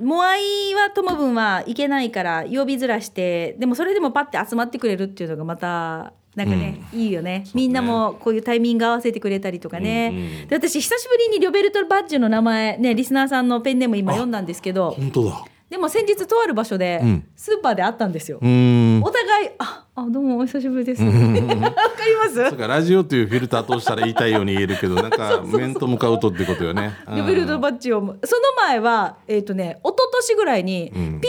[0.00, 7.44] モアイはともぶんは行けないから曜日ずらしてでもそれでもパッて集まってくれるっていうのがまたなんかね、いいよね。
[7.52, 10.46] みんなもこういうタイミング合わせてくれたりとかね、うんうん。
[10.48, 14.92] で私久しぶりにリョベルト・バッジの名前ねリスナーさんのペンネーム今読んだんですけど。
[14.92, 17.24] 本当だでも先日とある場所でうん。
[17.34, 19.02] スーパーで会ったんですよ、うーん。
[19.02, 21.02] お互いああどうもお久しぶりです。
[21.02, 22.34] わかります？
[22.50, 26.92] そうかラジオというフィルター通したら言いたいように言えるけどなんか 面と向かうとってことよね。
[27.08, 28.16] リョベルト・バッジをその
[28.58, 31.20] 前はえっ、とね一昨年ぐらいにうん。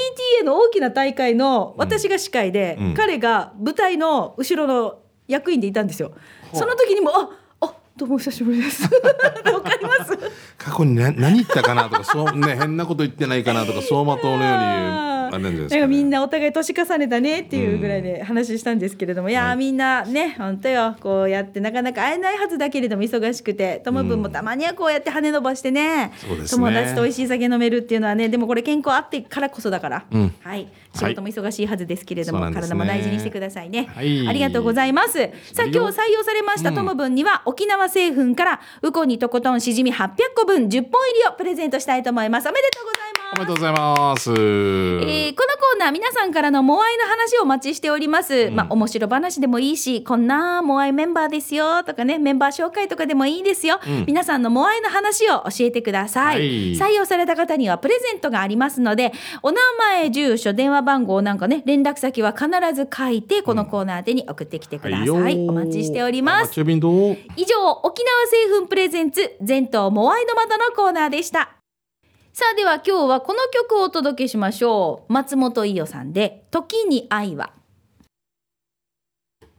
[0.42, 2.94] PTA の大きな大会の私が司会で、うん。
[2.96, 4.98] 彼が舞台の後ろの
[5.30, 6.12] 役員でいたんですよ。
[6.54, 7.30] その時にもあ
[7.62, 8.84] あどうもお久しぶりです。
[9.54, 10.18] わかります？
[10.64, 20.96] 過去に何言ったかなとかそうね変なこと言ってないかなとか走馬灯のようになんか、みんなお互い年重ねたねっていうぐらいで話したんですけれども、いやーみんなね本当よ。
[21.00, 26.64] こうやってなかなか会えないはずだけれども忙しくてともぶんもたまにはこうやって羽伸ばしてね,、そうですね。
[26.64, 30.34] 友達と美味しい酒飲めるっていうのはねでもこれ健康あってからこそだから、うん。
[30.42, 30.68] はい。
[30.96, 32.70] 仕事も忙しいはずですけれども、そうなんですね。
[32.70, 34.28] 体も大事にしてくださいね、はい。
[34.28, 35.14] ありがとうございます。
[35.54, 40.90] さあ今日採用されましたともぶんには、沖縄製粉からウコンにとことんしじみ800個分10本入り
[41.28, 42.50] をプレゼントしたいと思います。
[42.50, 56.48] おめでとうございますおめでとうございます、えーこのコーナー皆さんからのモアイの話をお待ちしております、まあ面白話でもいいしこんなモアイメンバーですよとかねメンバー紹介とかでもいいですよ、皆さんのモアイの話を教えてください、はい。
[56.76, 65.50] 採用された方にはプレゼントがありますのでお名前住所電話番号なんかね連絡先は必ず書いてこのコーナー宛てに送ってきてください、よー。
[65.50, 66.62] お待ちしております。
[66.62, 66.76] 以上
[67.84, 71.50] 沖縄製粉プレゼンツ全島モアイの窓のコーナーでした
[72.36, 75.14] さあでは今日はこの曲をお届けしましょう。
[75.14, 77.52] 松本伊代さんで「時に愛は」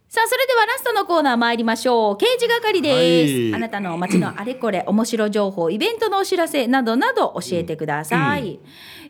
[0.08, 2.16] さあそれではラストのコーナー参りましょう。
[2.16, 3.54] 刑事係です、はい。
[3.54, 8.58] あなたの街のあれこれ面白情報イベントのお知らせなどなど教えてください、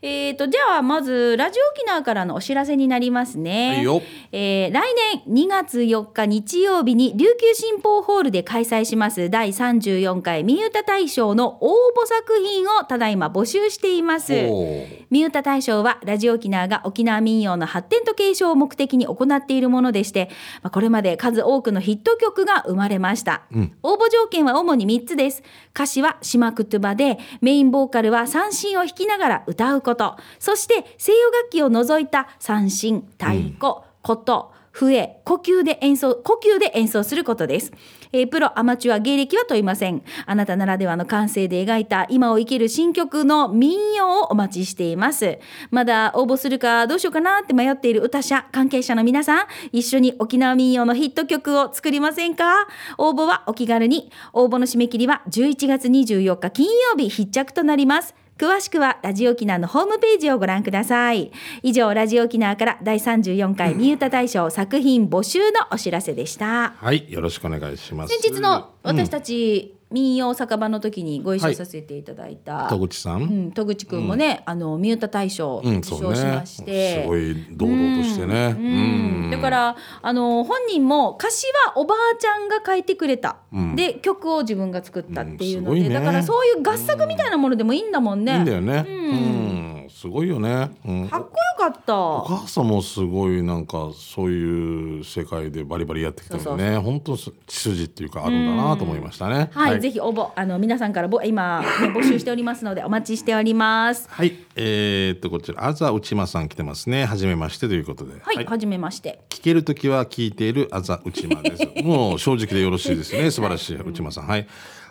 [0.06, 14.34] えーとじゃあまずラジオ沖縄からのお知らせになりますね、はいよえー来年2月4日日曜日に琉球新報ホールで開催します第34回ミ歌大賞の応募作品をただいま募集しています。
[14.46, 20.28] おミ歌大賞はラジオ沖縄が沖縄民謡の発展と継承を目的に行っているものでして、
[20.62, 23.42] まあこれまで数多くのヒット曲が生まれました。
[23.82, 25.44] 応募条件は主に3つです。
[25.72, 29.93] 歌詞は島クトゥバで、メインボーカルは三振を弾きながら歌うこと、
[30.38, 37.72] そして西洋楽器を除いた三振、太鼓、琴、笛、呼吸で演奏、呼吸で演奏することです。
[38.10, 40.02] えープロ、アマチュア、芸歴は問いません。
[40.26, 45.38] あなたならではの感性で描いた今を生きる新曲の民謡をお待ちしています。
[45.70, 52.66] まだ応募するかどうしようかなって迷っている歌者、関係者の皆さん、一緒に沖縄民謡のヒット曲を作りませんか？
[52.98, 54.10] 応募はお気軽に。
[54.32, 58.23] 応募の締め切りは11月24日金曜日必着となります。
[58.36, 61.30] 詳しくはラジオ沖縄のホームページをご覧ください。
[61.62, 66.74] 以上、ラジオ沖縄から第34回ミュータ大賞作品募集のお知らせでした。
[66.76, 79.30] はいよろしくお願いします先日の私たち民謡酒場の時にご一緒させていただいた、戸口さん、うん、戸口くんもね、あのミュータ大賞うん、受賞しまして、すごい堂々としてね、うん。
[79.30, 83.76] だからあの本人も歌詞はおばあちゃんが書いてくれた、うん。
[83.76, 85.88] で曲を自分が作ったっていうので、ね。
[85.90, 88.34] だからそういう合作みたいなものでもいいんだもんね。
[88.34, 89.53] いいんだよね、うん
[89.90, 91.96] すごいよね、うん、かっこよかった。
[91.96, 104.08] お母さんもすごいなんかそういう世界でバリバリやってきたよね本当血筋っていうかあるんだなと思いましたね、はい、ぜひ応募あの皆さんからぼ今、ね、募集しておりますのでお待ちしております。
[104.10, 109.20] はいえー、っとこちらあざ内間さん来てますねはじめましてということで、はい、はじめまして。
[109.28, 111.82] 聞けるときは聞いているあざ内間です。
[111.84, 113.30] もう正直でよろしいですね。
[113.30, 114.26] 素晴らしい内間さん。
[114.26, 114.46] はい。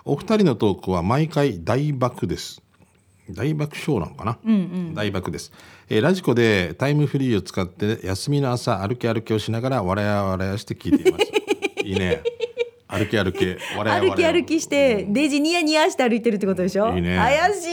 [0.06, 2.62] お二人のトークは毎回大爆です。
[3.30, 4.38] 大爆笑なのかな、
[4.94, 5.52] 大爆です、
[5.90, 11.26] えーラジコでタイムフリーを使って休みの朝歩き歩きをしながら笑や笑やして聞いています。
[11.86, 12.22] いいね。
[12.88, 16.94] 歩き歩き笑や笑や歩き歩きしてデジニヤニヤして歩いてるってことでしょ？
[16.94, 17.18] いいね。
[17.18, 17.70] 怪しい。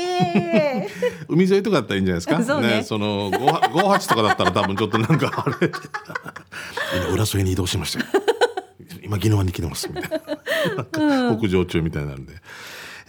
[1.28, 2.42] 海沿いとかだったらいいんじゃないですか？
[2.44, 2.82] そうね。
[2.84, 5.70] その58とかだったら多分ちょっとなんかあれ。
[6.96, 7.98] 今浦添に移動しました。
[8.00, 8.06] よ
[9.02, 11.06] 今宜野湾に来てますみたいな。
[11.06, 12.34] なんか北上中みたいなんで、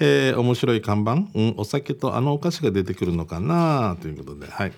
[0.03, 3.95] えー面白い看板、うん、お酒とあのお菓子が出てくるのかな？
[4.01, 4.73] ということではい。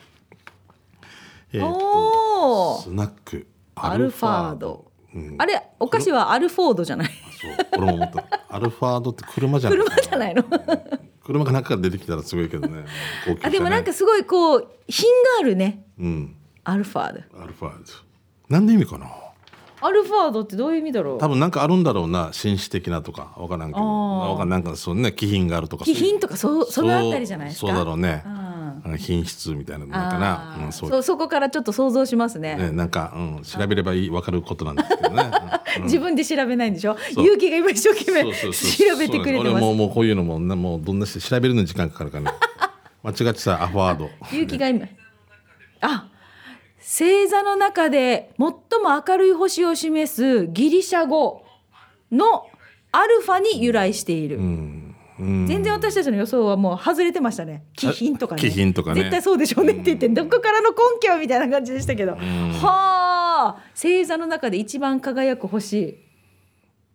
[1.53, 3.47] えーとおおスナック。
[3.75, 4.91] アルファード。
[5.15, 7.07] うん、あれお菓子はアルフォードじゃない？
[7.07, 8.25] そうこれも思った。
[8.49, 10.43] アルファードって車じゃない車じゃないの？
[11.23, 12.81] 車が中から出てきたらすごいけどね。
[12.81, 12.85] ね。
[13.43, 15.85] あでもなんかすごいこう品があるね。
[15.97, 16.35] うん。
[16.65, 17.41] アルファード。
[17.41, 17.85] アルファード。
[18.49, 19.07] 何の意味かな？
[19.85, 21.17] アルファードってどういう意味だろう？
[21.19, 23.33] 多分なんかあるんだろうな紳士的なとか。
[23.37, 24.35] わからんけど。
[24.37, 25.85] かんなんかそうね気品があるとか。
[25.85, 27.67] 気品とかそうそのあたりじゃないですか？
[27.67, 28.23] そうだろうね。
[28.25, 28.43] うん
[28.97, 30.65] 品質みたいなのかあな、ー。
[30.65, 30.89] うん、そう。
[30.89, 32.55] そそこからちょっと想像しますね。
[32.57, 35.31] ね、なんか、うん、調べればいいわかることなんですけどね、
[35.79, 35.83] うん。
[35.83, 36.97] 自分で調べないんでしょ？
[37.11, 38.89] 勇気が今一生懸命そうそうそう。
[38.91, 39.61] 調べてくれて俺ます。
[39.61, 42.31] もうもうこういうのもねもうどんなし調べるのに時間かかるからね。
[43.03, 44.09] 間違ってさアファード。
[44.33, 44.85] 勇気が今
[45.79, 46.07] あ
[46.85, 48.47] 星座の中で最
[48.81, 51.43] も明るい星を示すギリシャ語
[52.11, 52.47] の
[52.91, 54.95] アルファに由来している、うん。
[55.47, 57.63] 全然私たちの予想はもう外れてましたね。
[57.75, 58.41] 気品とかね。
[58.41, 58.99] 気品とかね。
[58.99, 63.57] 絶対そうでしょうねって言ってどこからの根拠みたいな感じでしたけど、はあ。
[63.73, 65.97] 星座の中で一番輝く星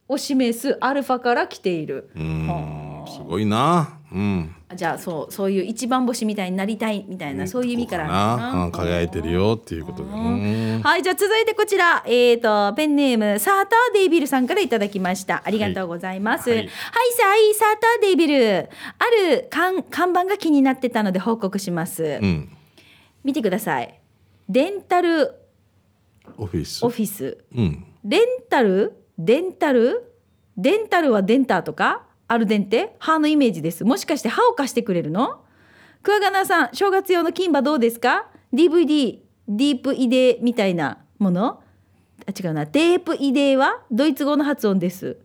[0.07, 3.05] を示すアルファから来ている、うん。
[3.09, 4.55] すごいなうん。
[4.75, 8.07] じゃあそうそういう一番星みたいになりたいみたいな、そういう意味から。
[8.07, 8.64] な。
[8.64, 10.81] うん輝いてるよっていうことで、うん。
[10.83, 15.42] はい、じゃあ続いてこちら、えっ、と、ペンネーム、サーターデイビルさんからいただきました。
[15.44, 16.51] ありがとうございます。
[16.51, 18.68] は、はいいさい、サーターデイビル。
[18.99, 22.18] ある看看板が気になってたので報告します。
[22.21, 22.49] うん、
[23.25, 24.01] 見てください。
[24.49, 25.35] デンタル
[26.37, 26.85] オフィス。
[26.85, 27.38] オフィス。
[27.55, 27.85] うん。
[28.05, 28.92] レンタル？
[29.18, 30.14] デンタル？
[30.57, 32.08] デンタルはデンターとか？
[32.29, 33.85] アルデンテ歯のイメージです。
[33.85, 35.41] もしかして歯を貸してくれるの？
[36.03, 41.62] クワガナさん、正月用の金歯どうですか ?DVD、ディーブイデーみたいなもの？
[42.27, 42.67] あ違うな。
[42.67, 43.83] デーブイデーは？
[43.91, 45.17] ドイツ語の発音です。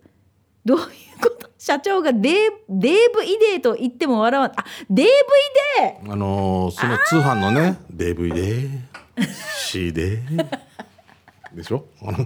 [0.63, 0.85] どういう
[1.21, 1.49] こと？
[1.57, 2.23] 社長がデー
[2.69, 6.11] デーブイデーと言っても笑わないあデーブイデー！
[6.11, 8.69] あのーその通販のね DVD
[9.65, 10.19] CD
[11.53, 11.85] でしょ？
[12.01, 12.25] あの。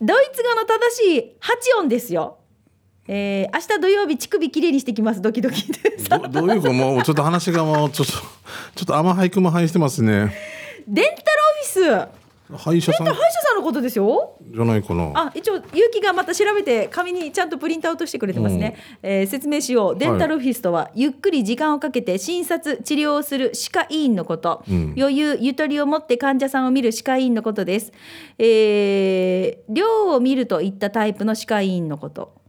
[0.00, 2.38] ドイツ語の正しい八音ですよ。
[3.08, 6.08] えー、明日土曜日乳首きれいにしてきますドキドキです。
[6.08, 8.20] どどういうかもうちょっと話がもうちょっとちょ
[8.82, 10.34] っと甘俳句も入してますね
[10.86, 11.16] デンタル
[11.84, 12.26] オフィス。
[12.54, 14.36] 歯医者さん歯医者さんのことですよ。
[14.54, 18.76] じゃないかなあ、一応ゆうきがまた調べて紙にちゃんとプリントアウトしてくれてますね。
[19.02, 19.98] えー説明しよう。
[19.98, 24.62] デンタルオフィスとは、ゆっくり時間をかけて診察治療をする歯科医院のこと。
[24.70, 27.92] ん余裕ゆとりを持って患者さんを見る歯科医院のことです。
[28.38, 32.45] えー、量を見るといったタイプの歯科医院のこと。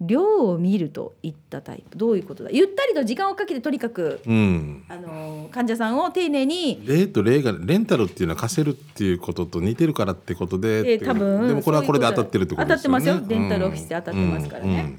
[0.00, 1.98] 量を見るといったタイプ。
[1.98, 2.50] どういうことだ？
[2.52, 4.84] ゆったりと時間をかけてとにかく、うん。
[4.88, 6.80] あの患者さんを丁寧に。
[6.86, 13.04] 例と例がレンタルっていうのは貸せるっていうことと似てるからってことでえー多分でもこれはこれで当たってるってことですよね。
[13.04, 13.40] 当たってますよ。
[13.40, 14.70] デンタルオフィスで当たってますからね。
[14.70, 14.76] うん。
[14.76, 14.98] うん。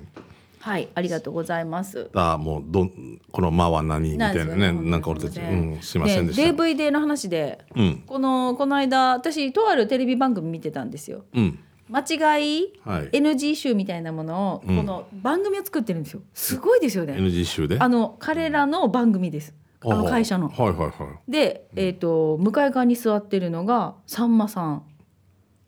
[0.59, 0.89] はい。
[0.93, 2.09] ありがとうございます。
[2.13, 4.73] あもうどんこの間は何みたいなね。
[4.73, 8.03] なんか俺たち、うん、すいませんでした、ね DVD の話でうん。
[8.05, 11.23] このこの間私とあるテレビ番組見てたんですよ。
[11.33, 12.01] うん間
[12.37, 13.09] 違い、はい。
[13.09, 14.77] NG 集みたいなものを、うん。
[14.77, 16.21] この番組を作ってるんですよ。
[16.33, 17.13] すごいですよね。
[17.13, 17.79] NG 集で？
[17.79, 19.53] あの彼らの番組です。
[19.83, 20.49] あの会社の。
[20.49, 21.31] はいはいはい。
[21.31, 24.83] で、えー、と向かい側に座ってるのがさんまさん。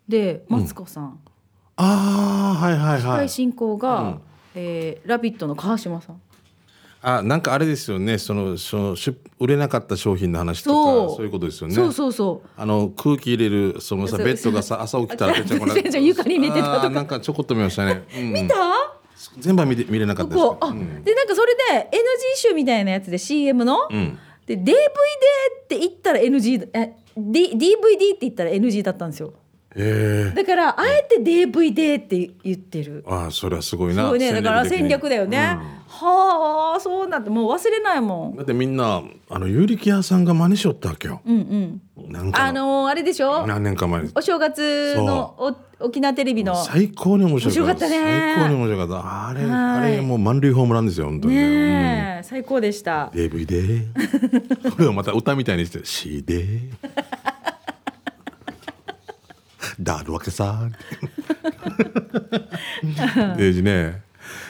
[0.07, 1.19] でマツコさん、
[1.77, 4.21] ああはいはい司会はい進行が、うん。
[4.55, 6.21] えーラビット!」の川島さん
[7.03, 8.17] あなんかあれですよね。
[8.19, 11.25] そのその出売れなかった商品の話とかそう。
[11.25, 11.73] いうことですよね。
[11.73, 12.49] そうそうそう。
[12.55, 18.21] あの空気入れるそのさベッドがさ朝起きたらあぺちゃこなぺちゃ床に寝てたなんかちょこっと見ましたね、うん。
[18.21, 18.55] うん見た？
[19.39, 20.45] 全部は見て見れなかったです。
[20.45, 20.57] ここ。
[20.61, 21.03] あ、うん。
[21.03, 22.01] でなんかそれで NG
[22.49, 24.19] 集みたいなやつで CM の、うん。
[24.45, 29.33] で DVD って言ったら NG え、D、DVD って言ったら NG だったんですよ
[29.75, 33.03] ええだからあえて DVD って言ってる。
[33.07, 34.03] ああそれはすごいな。
[34.03, 35.43] すごいねだから戦略だよね、うん。
[35.87, 38.35] はあそうなんてもう忘れないもん。
[38.35, 42.11] だってみんなあの有力屋さんが真似しよったわけよ、うんうん。
[42.11, 43.47] なんかあのーあれでしょ？
[43.47, 44.11] 何年か前に。
[44.13, 45.55] お正月のお
[45.85, 46.55] 沖縄テレビの。
[46.63, 47.85] 最高に面白かった。
[47.87, 48.35] 面白かったね。
[48.35, 49.27] 最高に面白かった。
[49.29, 49.93] あれはい。
[49.93, 51.35] あれもう満塁ホームランですよ本当に。
[51.35, 53.09] ねねえ、最高でした。
[53.13, 53.85] うん、DVD
[54.75, 56.69] これをまた歌みたいにして CD
[59.79, 60.69] だるわけさ。
[63.37, 64.01] デジね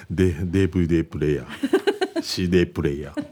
[0.10, 2.22] で DVD プレイヤー。
[2.22, 3.26] CD プレイヤー。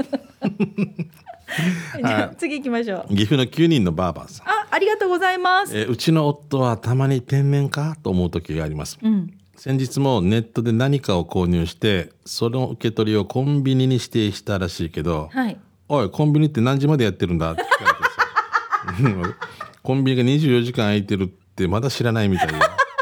[1.98, 3.16] じゃあ次行きましょう。
[3.16, 4.48] 岐阜の9人のバーバーさん。
[4.48, 5.78] あありがとうございます。
[5.78, 9.34] えーうちの夫はたまに天然かと思う時があります、うん。
[9.56, 15.58] 先日もネットで何かを購入してその受け取りをコンビニに指定したらしいけどはい
[15.90, 19.36] 「おいコンビニって何時までやってるんだ?」って聞かれて
[19.84, 22.54] コンビニが24時間空いてるってまだ知らないみたいで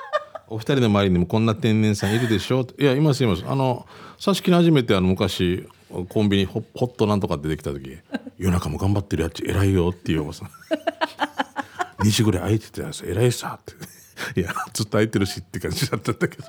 [0.49, 2.65] お二人の周りにもこんな天然さんいるでしょ？
[2.79, 3.43] いやいますいます。
[3.45, 3.85] あの
[4.17, 5.67] さしきに初めてあの昔
[6.09, 7.97] コンビニホホットなんとかってできた時
[8.39, 10.49] 夜中も頑張ってるやつ偉いよっていうおばさん
[12.05, 13.63] 2時ぐらい空いてたやつ偉いさっ
[14.33, 14.39] て。
[14.41, 16.43] いやずっと空いてるしって感じだったんだけど。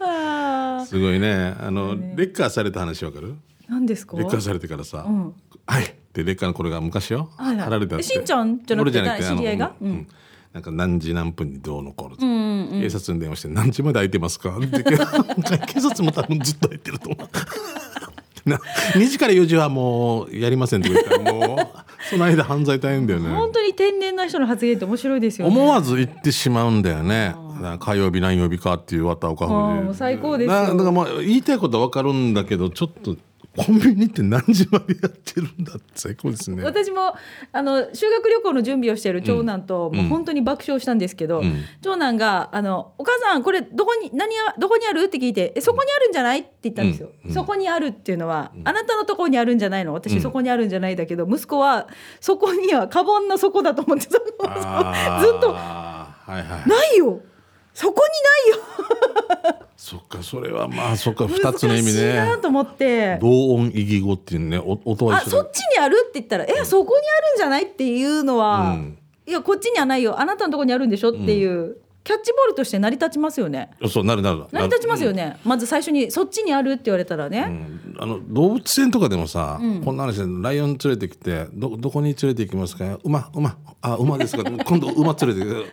[0.00, 1.54] あすごいね。
[1.60, 3.28] あの、レッカーされた話わかる？
[3.32, 3.34] ー
[3.68, 4.16] 何ですか？
[4.18, 5.32] レッカーされてからさ「ん。
[5.66, 7.30] はい」ってレッカーのこれが昔よ。
[7.38, 9.72] 貼られてあってえしんちゃんじゃなくて俺知り合いが？
[9.80, 9.88] うん。
[9.88, 10.08] うん
[10.54, 14.82] なんか何時何分にどうのこうのと、うんうん警察に電話して「何時まで空いてますか?」って。
[15.66, 17.28] 警察も多分ずっと空いてると思う。
[18.48, 18.58] な
[18.94, 21.58] 2時から4時はもうやりませんって言ったらもう
[22.10, 23.30] その間犯罪大変だよね。
[23.30, 25.54] 本当に天然な人の発言って面白いですよね。
[25.56, 27.34] 思わず言ってしまうんだよね。
[27.80, 33.16] 火曜日何曜日かっていう綿岡あー富もう最高ですだからまあ言いたいことは分かるんだけどちょっと
[33.56, 36.62] コンビニって何時までやってるんだって最高ですね。
[36.64, 37.14] 私も
[37.52, 47.08] あの修学旅行の準備をしている長男と、もう本当に爆笑したんですけど、うん長男があの「お母さんこれどこに何やどこにある?」って聞いて「えそこにあるんじゃない?」って言ったんですよ。
[47.24, 49.92] うんうんそこにあるっていうのは、あなたのところにあるんじゃないの？
[49.92, 51.88] 私、そこにあるんじゃないだけど息子は
[52.20, 54.20] そこにはカボンの底だと思って ずっ
[55.40, 55.52] と。
[55.52, 57.20] ないよ
[57.74, 58.02] そこ
[58.48, 62.14] にないよそっかそれはまあそっか二つの意味難しいね。
[62.14, 63.18] なと思って。
[63.20, 73.70] 同音異義語っていうねお音はあそっちにあるって言ったら「えそこにあるんじゃない?」っていうのは、うんいやこっちにはないよあなたのところにあるんでしょっていう、キャッチボールとして成り立ちますよね。
[73.88, 74.44] そうなるなる。
[74.52, 77.96] 成り立ちますよね、まず最初に「そっちにある?」って言われたらね、うん。
[77.98, 82.98] あの動物園とかでもさ、こんな話でライオン連れてきてどどこに連れて行きますか？
[83.04, 83.56] 馬馬。
[83.80, 84.44] あ馬ですか？
[84.44, 85.72] 今度馬連れて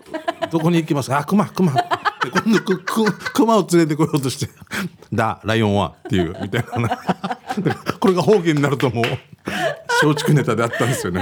[0.49, 1.19] どこに行きますか？
[1.19, 1.73] あ熊熊。
[1.73, 1.79] で
[2.31, 4.47] 今度くく熊を連れてこようとして
[5.11, 6.99] 「だライオンは」っていうみたいな。
[7.99, 9.05] これが方言になるともう
[10.07, 11.21] 松竹ネタであったんですよえね。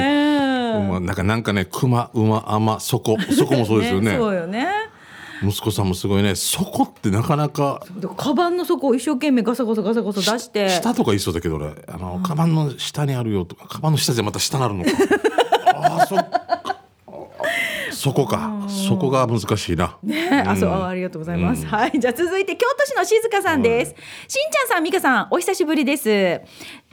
[0.78, 3.18] ーまなんかなんかね熊馬甘そこ。
[3.32, 4.68] そこもそうですよねそうよね
[5.44, 7.82] 息子さんもすごいねそこってなかなか。
[8.18, 10.70] カバンの底を一生懸命ガサゴソガサゴソ出して。
[10.70, 14.92] 下とか言いそうだけど俺あの、カバンの下にあるよとかカバンの下じゃまた下なるのか。
[15.76, 16.69] ああそっか
[18.00, 21.66] そこかそこが難しいなね、あ、そう、ありがとうございます。
[21.66, 23.92] はい、じゃあ続いて京都市の静香さんです。
[23.92, 23.98] しん
[24.52, 26.40] ちゃんさん、みかさん、お久しぶりです。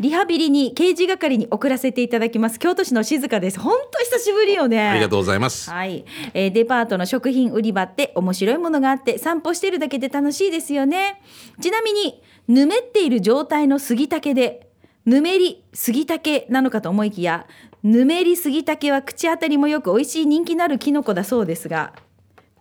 [0.00, 2.58] リハビリに刑事係に送らせていただきます。
[2.58, 3.60] 京都市の静香です。
[3.60, 4.88] 本当久しぶりよね。
[4.88, 6.04] ありがとうございますはい、
[6.34, 11.20] えーデパートの食品売り場って面白いものがあって散歩してるだけで楽しいですよね
[11.60, 14.68] ちなみにぬめっている状態の杉竹で
[15.04, 17.46] ぬめり杉竹なのかと思いきや
[17.86, 21.92] ぬめり杉竹は口当たりもよく美味しい人気のあるキノコだそうですが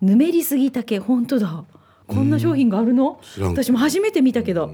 [0.00, 1.64] ぬめり杉竹本当だ。
[2.06, 3.18] こんな商品があるの？
[3.40, 4.70] 私も初めて見たけど。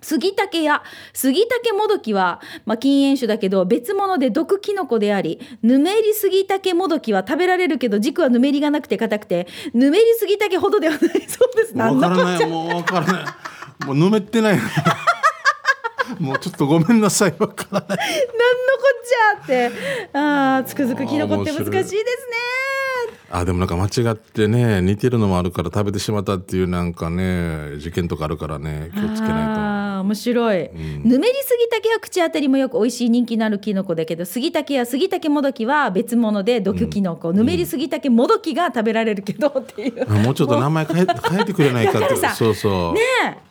[0.00, 11.76] 杉竹や杉竹もどきは、まあ、禁煙種だけど別物で毒キノコでありぬめり杉竹もどきは食べられるけど軸はぬめりがなくて硬くてぬめり杉竹ほどではないそうです。
[11.76, 12.22] わ何のこっちゃ。
[12.22, 13.86] からないもうわからない。
[13.86, 14.58] もうぬめってない。
[16.18, 17.34] もうちょっとごめんなさい。
[17.38, 17.88] わからない。
[17.98, 19.70] 何のこじゃって。
[20.12, 21.96] ああつくづくキノコって難しいですね。
[23.32, 30.70] あでもなんか間違ってね似てるのもあるから食べてしまったっていうなんかね事件とかあるからね気をつけなあー面白い、
[31.04, 39.88] ぬめり杉竹は口当たりもよく美味しい人気のあるキノコだけど杉竹や杉竹もどきは別物で毒キノコ、ぬめり杉竹もどきが食べられるけどっていう。
[39.88, 42.16] いとあもうちょっと 名前変え変えてくれないかって。
[42.30, 43.00] そうそう、ね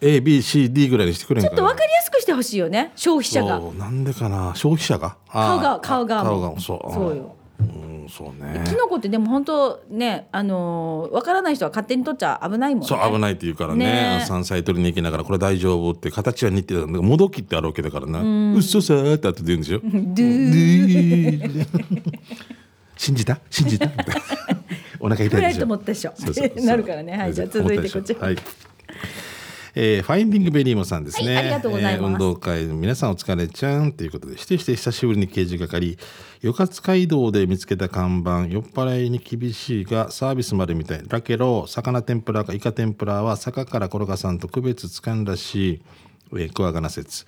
[0.01, 3.59] ABCD ぐらいにしてくれちょっと分かりやすくしてほしいよね消費者が。
[3.59, 4.53] そうなんでかな。
[4.55, 5.17] 消費者が？
[5.31, 6.93] 顔が顔が顔がそう。
[6.93, 7.63] そうよう
[8.05, 8.63] んそうね。
[8.65, 12.87] キノコってでも本当ねあのー分からない人は勝手に取っちゃ危ないもんね。
[12.87, 13.85] そう危ないって言うからね。
[14.19, 14.25] ね。
[14.27, 18.19] 山菜取りに行きながらこれ大丈夫って形は似てるんだもどきってあるわけだからな。
[18.21, 19.79] うっそさーって後で言うんですよ。
[19.83, 21.67] ドゥー。
[22.97, 23.39] 信じた？
[23.49, 23.89] 信じた？
[24.99, 26.11] お腹痛いフライでしょト持ったでしょ。
[26.15, 27.17] そうそうそう なるからね。
[27.17, 28.35] はいじゃあ続いてこっちはい
[29.81, 31.95] えーファインディングベリーモさんですね、はいありがとうございます。
[31.95, 35.97] えー運動会の皆さんお疲れちゃんということでしてして久しぶりに刑事係。
[36.41, 41.03] 与勝街道で見つけた看板酔っ払いに厳しいがサービスまでみたい。
[41.07, 45.81] だけど魚天ぷらかイカ天ぷらは坂から転がさんと区別つかんらしい。
[46.33, 47.25] えー、クワガナ説、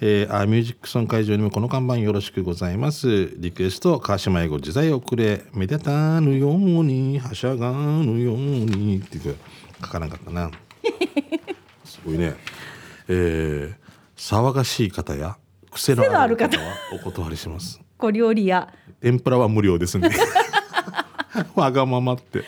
[0.00, 3.32] えー、あミュージックソン会場にもこの看板よろしくございます。
[3.36, 5.44] リクエスト川島英語自在遅れ。
[5.54, 9.40] めでたぬようにはしゃがぬようにっていうか
[9.82, 10.50] 書かなかったな。
[10.50, 11.31] す
[12.04, 12.34] ごいね。
[13.08, 13.74] えー、
[14.16, 15.36] 騒がしい方や
[15.70, 17.80] 癖のある方はお断りします。
[17.98, 18.72] 小料理屋。
[19.00, 20.10] 天ぷらは無料ですね。
[21.54, 22.44] わがままって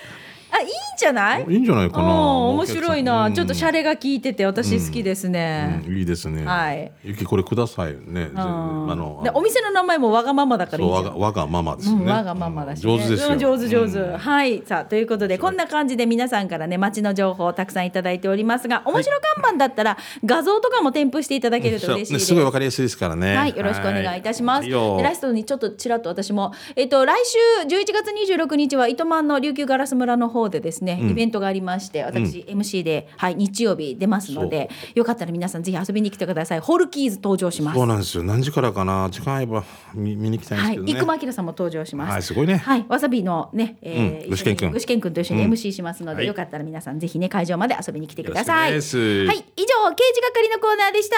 [1.04, 1.44] じゃない？
[1.48, 2.04] いいんじゃないかな。
[2.04, 2.14] うん
[2.54, 3.34] 面白いな、うん。
[3.34, 5.96] ちょっとシャレが効いてて私好きですね、うん。
[5.98, 6.44] いいですね。
[6.44, 6.90] はい。
[7.04, 8.30] ゆきこれくださいね。
[8.34, 12.02] あのでお店の名前もわがままだからいいわがわがままですね。
[12.02, 14.18] うん、わがままだし、ね、上手です上手上手、うん。
[14.18, 14.62] はい。
[14.64, 23.36] さあということでこんな感じで皆さんからね街の情報をたくさんいただいておりますが面白看板だったら画像とかも添付していただけると嬉しいです、すごいわかりやすいですからね。
[23.36, 24.68] はい、よろしくお願いいたします。
[24.68, 36.60] ラストにちょっとちらっと私も、えっ、と来週11月26日は糸満の琉球ガラス村の方でですね、イベントがありまして、私 MC ではい日曜日出ますので、よかったら皆さんぜひ遊びに来てください。
[36.60, 37.78] ホールキーズ登場します。
[37.78, 38.22] そうなんですよ。
[38.22, 39.08] 何時からかな？
[39.10, 39.64] 時間合えば
[39.94, 40.78] 見見に行きたいはい。
[40.78, 42.12] 生間明さんも登場します。
[42.12, 48.72] はいすごいねはい、わさびのね、えうん具志堅君具志堅君と一緒に MC しますので、はいよかったら皆さんぜひね会場まで遊びに来てください。
[48.72, 48.94] はい、以上刑
[49.26, 51.16] 事係のコーナーでした。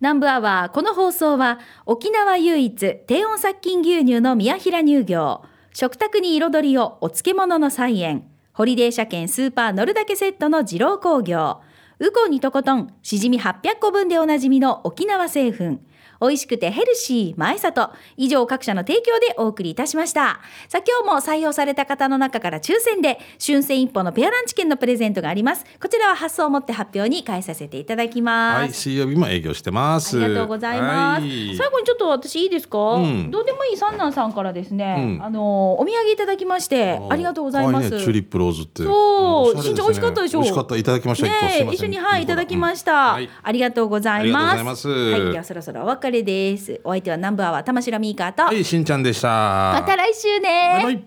[0.00, 5.42] 南部アワーこの放送は沖縄唯一低温殺菌牛乳の宮平乳業
[5.72, 8.24] 食卓に彩りをお漬物の菜園。
[8.52, 11.60] ホリデー車検スーパー乗るだけセットの二郎工業。
[12.00, 15.78] ウコンにとことんしじみ800個分でおなじみの沖縄製粉。
[16.20, 20.40] 美味しくてヘルシー前里以上各社の提供でお送りいたしました。
[20.68, 25.64] さあ今日も採用された方の中から抽選で春戦一歩のペアランチ券のプレゼントがあります。
[25.80, 30.22] こちらは発送をもって発表に返させていただきます、はい、水曜日も営業してます。
[30.22, 31.22] ありがとうございます。
[31.22, 31.56] はい。
[31.56, 33.30] 最後にちょっと私いいですか、うん。
[33.30, 35.24] どうでもいい三男さんからですね、うん。
[35.24, 37.90] あのお土産いただきましてありがとうございます。
[37.90, 37.98] ね。
[37.98, 38.82] チューリップローズって。
[38.82, 39.70] そうおしゃれですね。
[39.70, 40.76] 身長美味しかったでしょ美味しかった。
[40.76, 41.26] いただきました。
[41.26, 43.30] ね一緒にはいいただきました、うんはい。
[43.42, 44.30] ありがとうございます。
[44.30, 44.88] ありがとうございます。
[44.88, 46.80] はいではそろそろお別れです。
[46.84, 49.28] お相手はナンバーは玉城ミーカーと、はい、しんちゃんでした。
[49.28, 50.80] また来週ね。
[50.82, 51.04] バイバイ。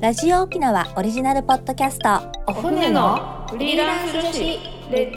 [0.00, 2.20] ラジオ沖縄オリジナルポッドキャスト。
[2.46, 4.40] お船のフリーランス女子。
[4.90, 5.12] レデ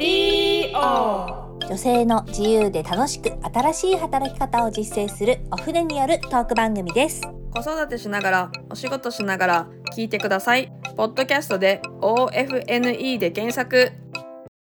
[0.70, 7.22] ィオ女性の自由で楽しく新しい働き方を実践するお船によるトーク番組です。
[7.52, 10.72] 子育てしながらお仕事しながら聞いてください。
[10.96, 13.92] ポッドキャストで OFNE で検索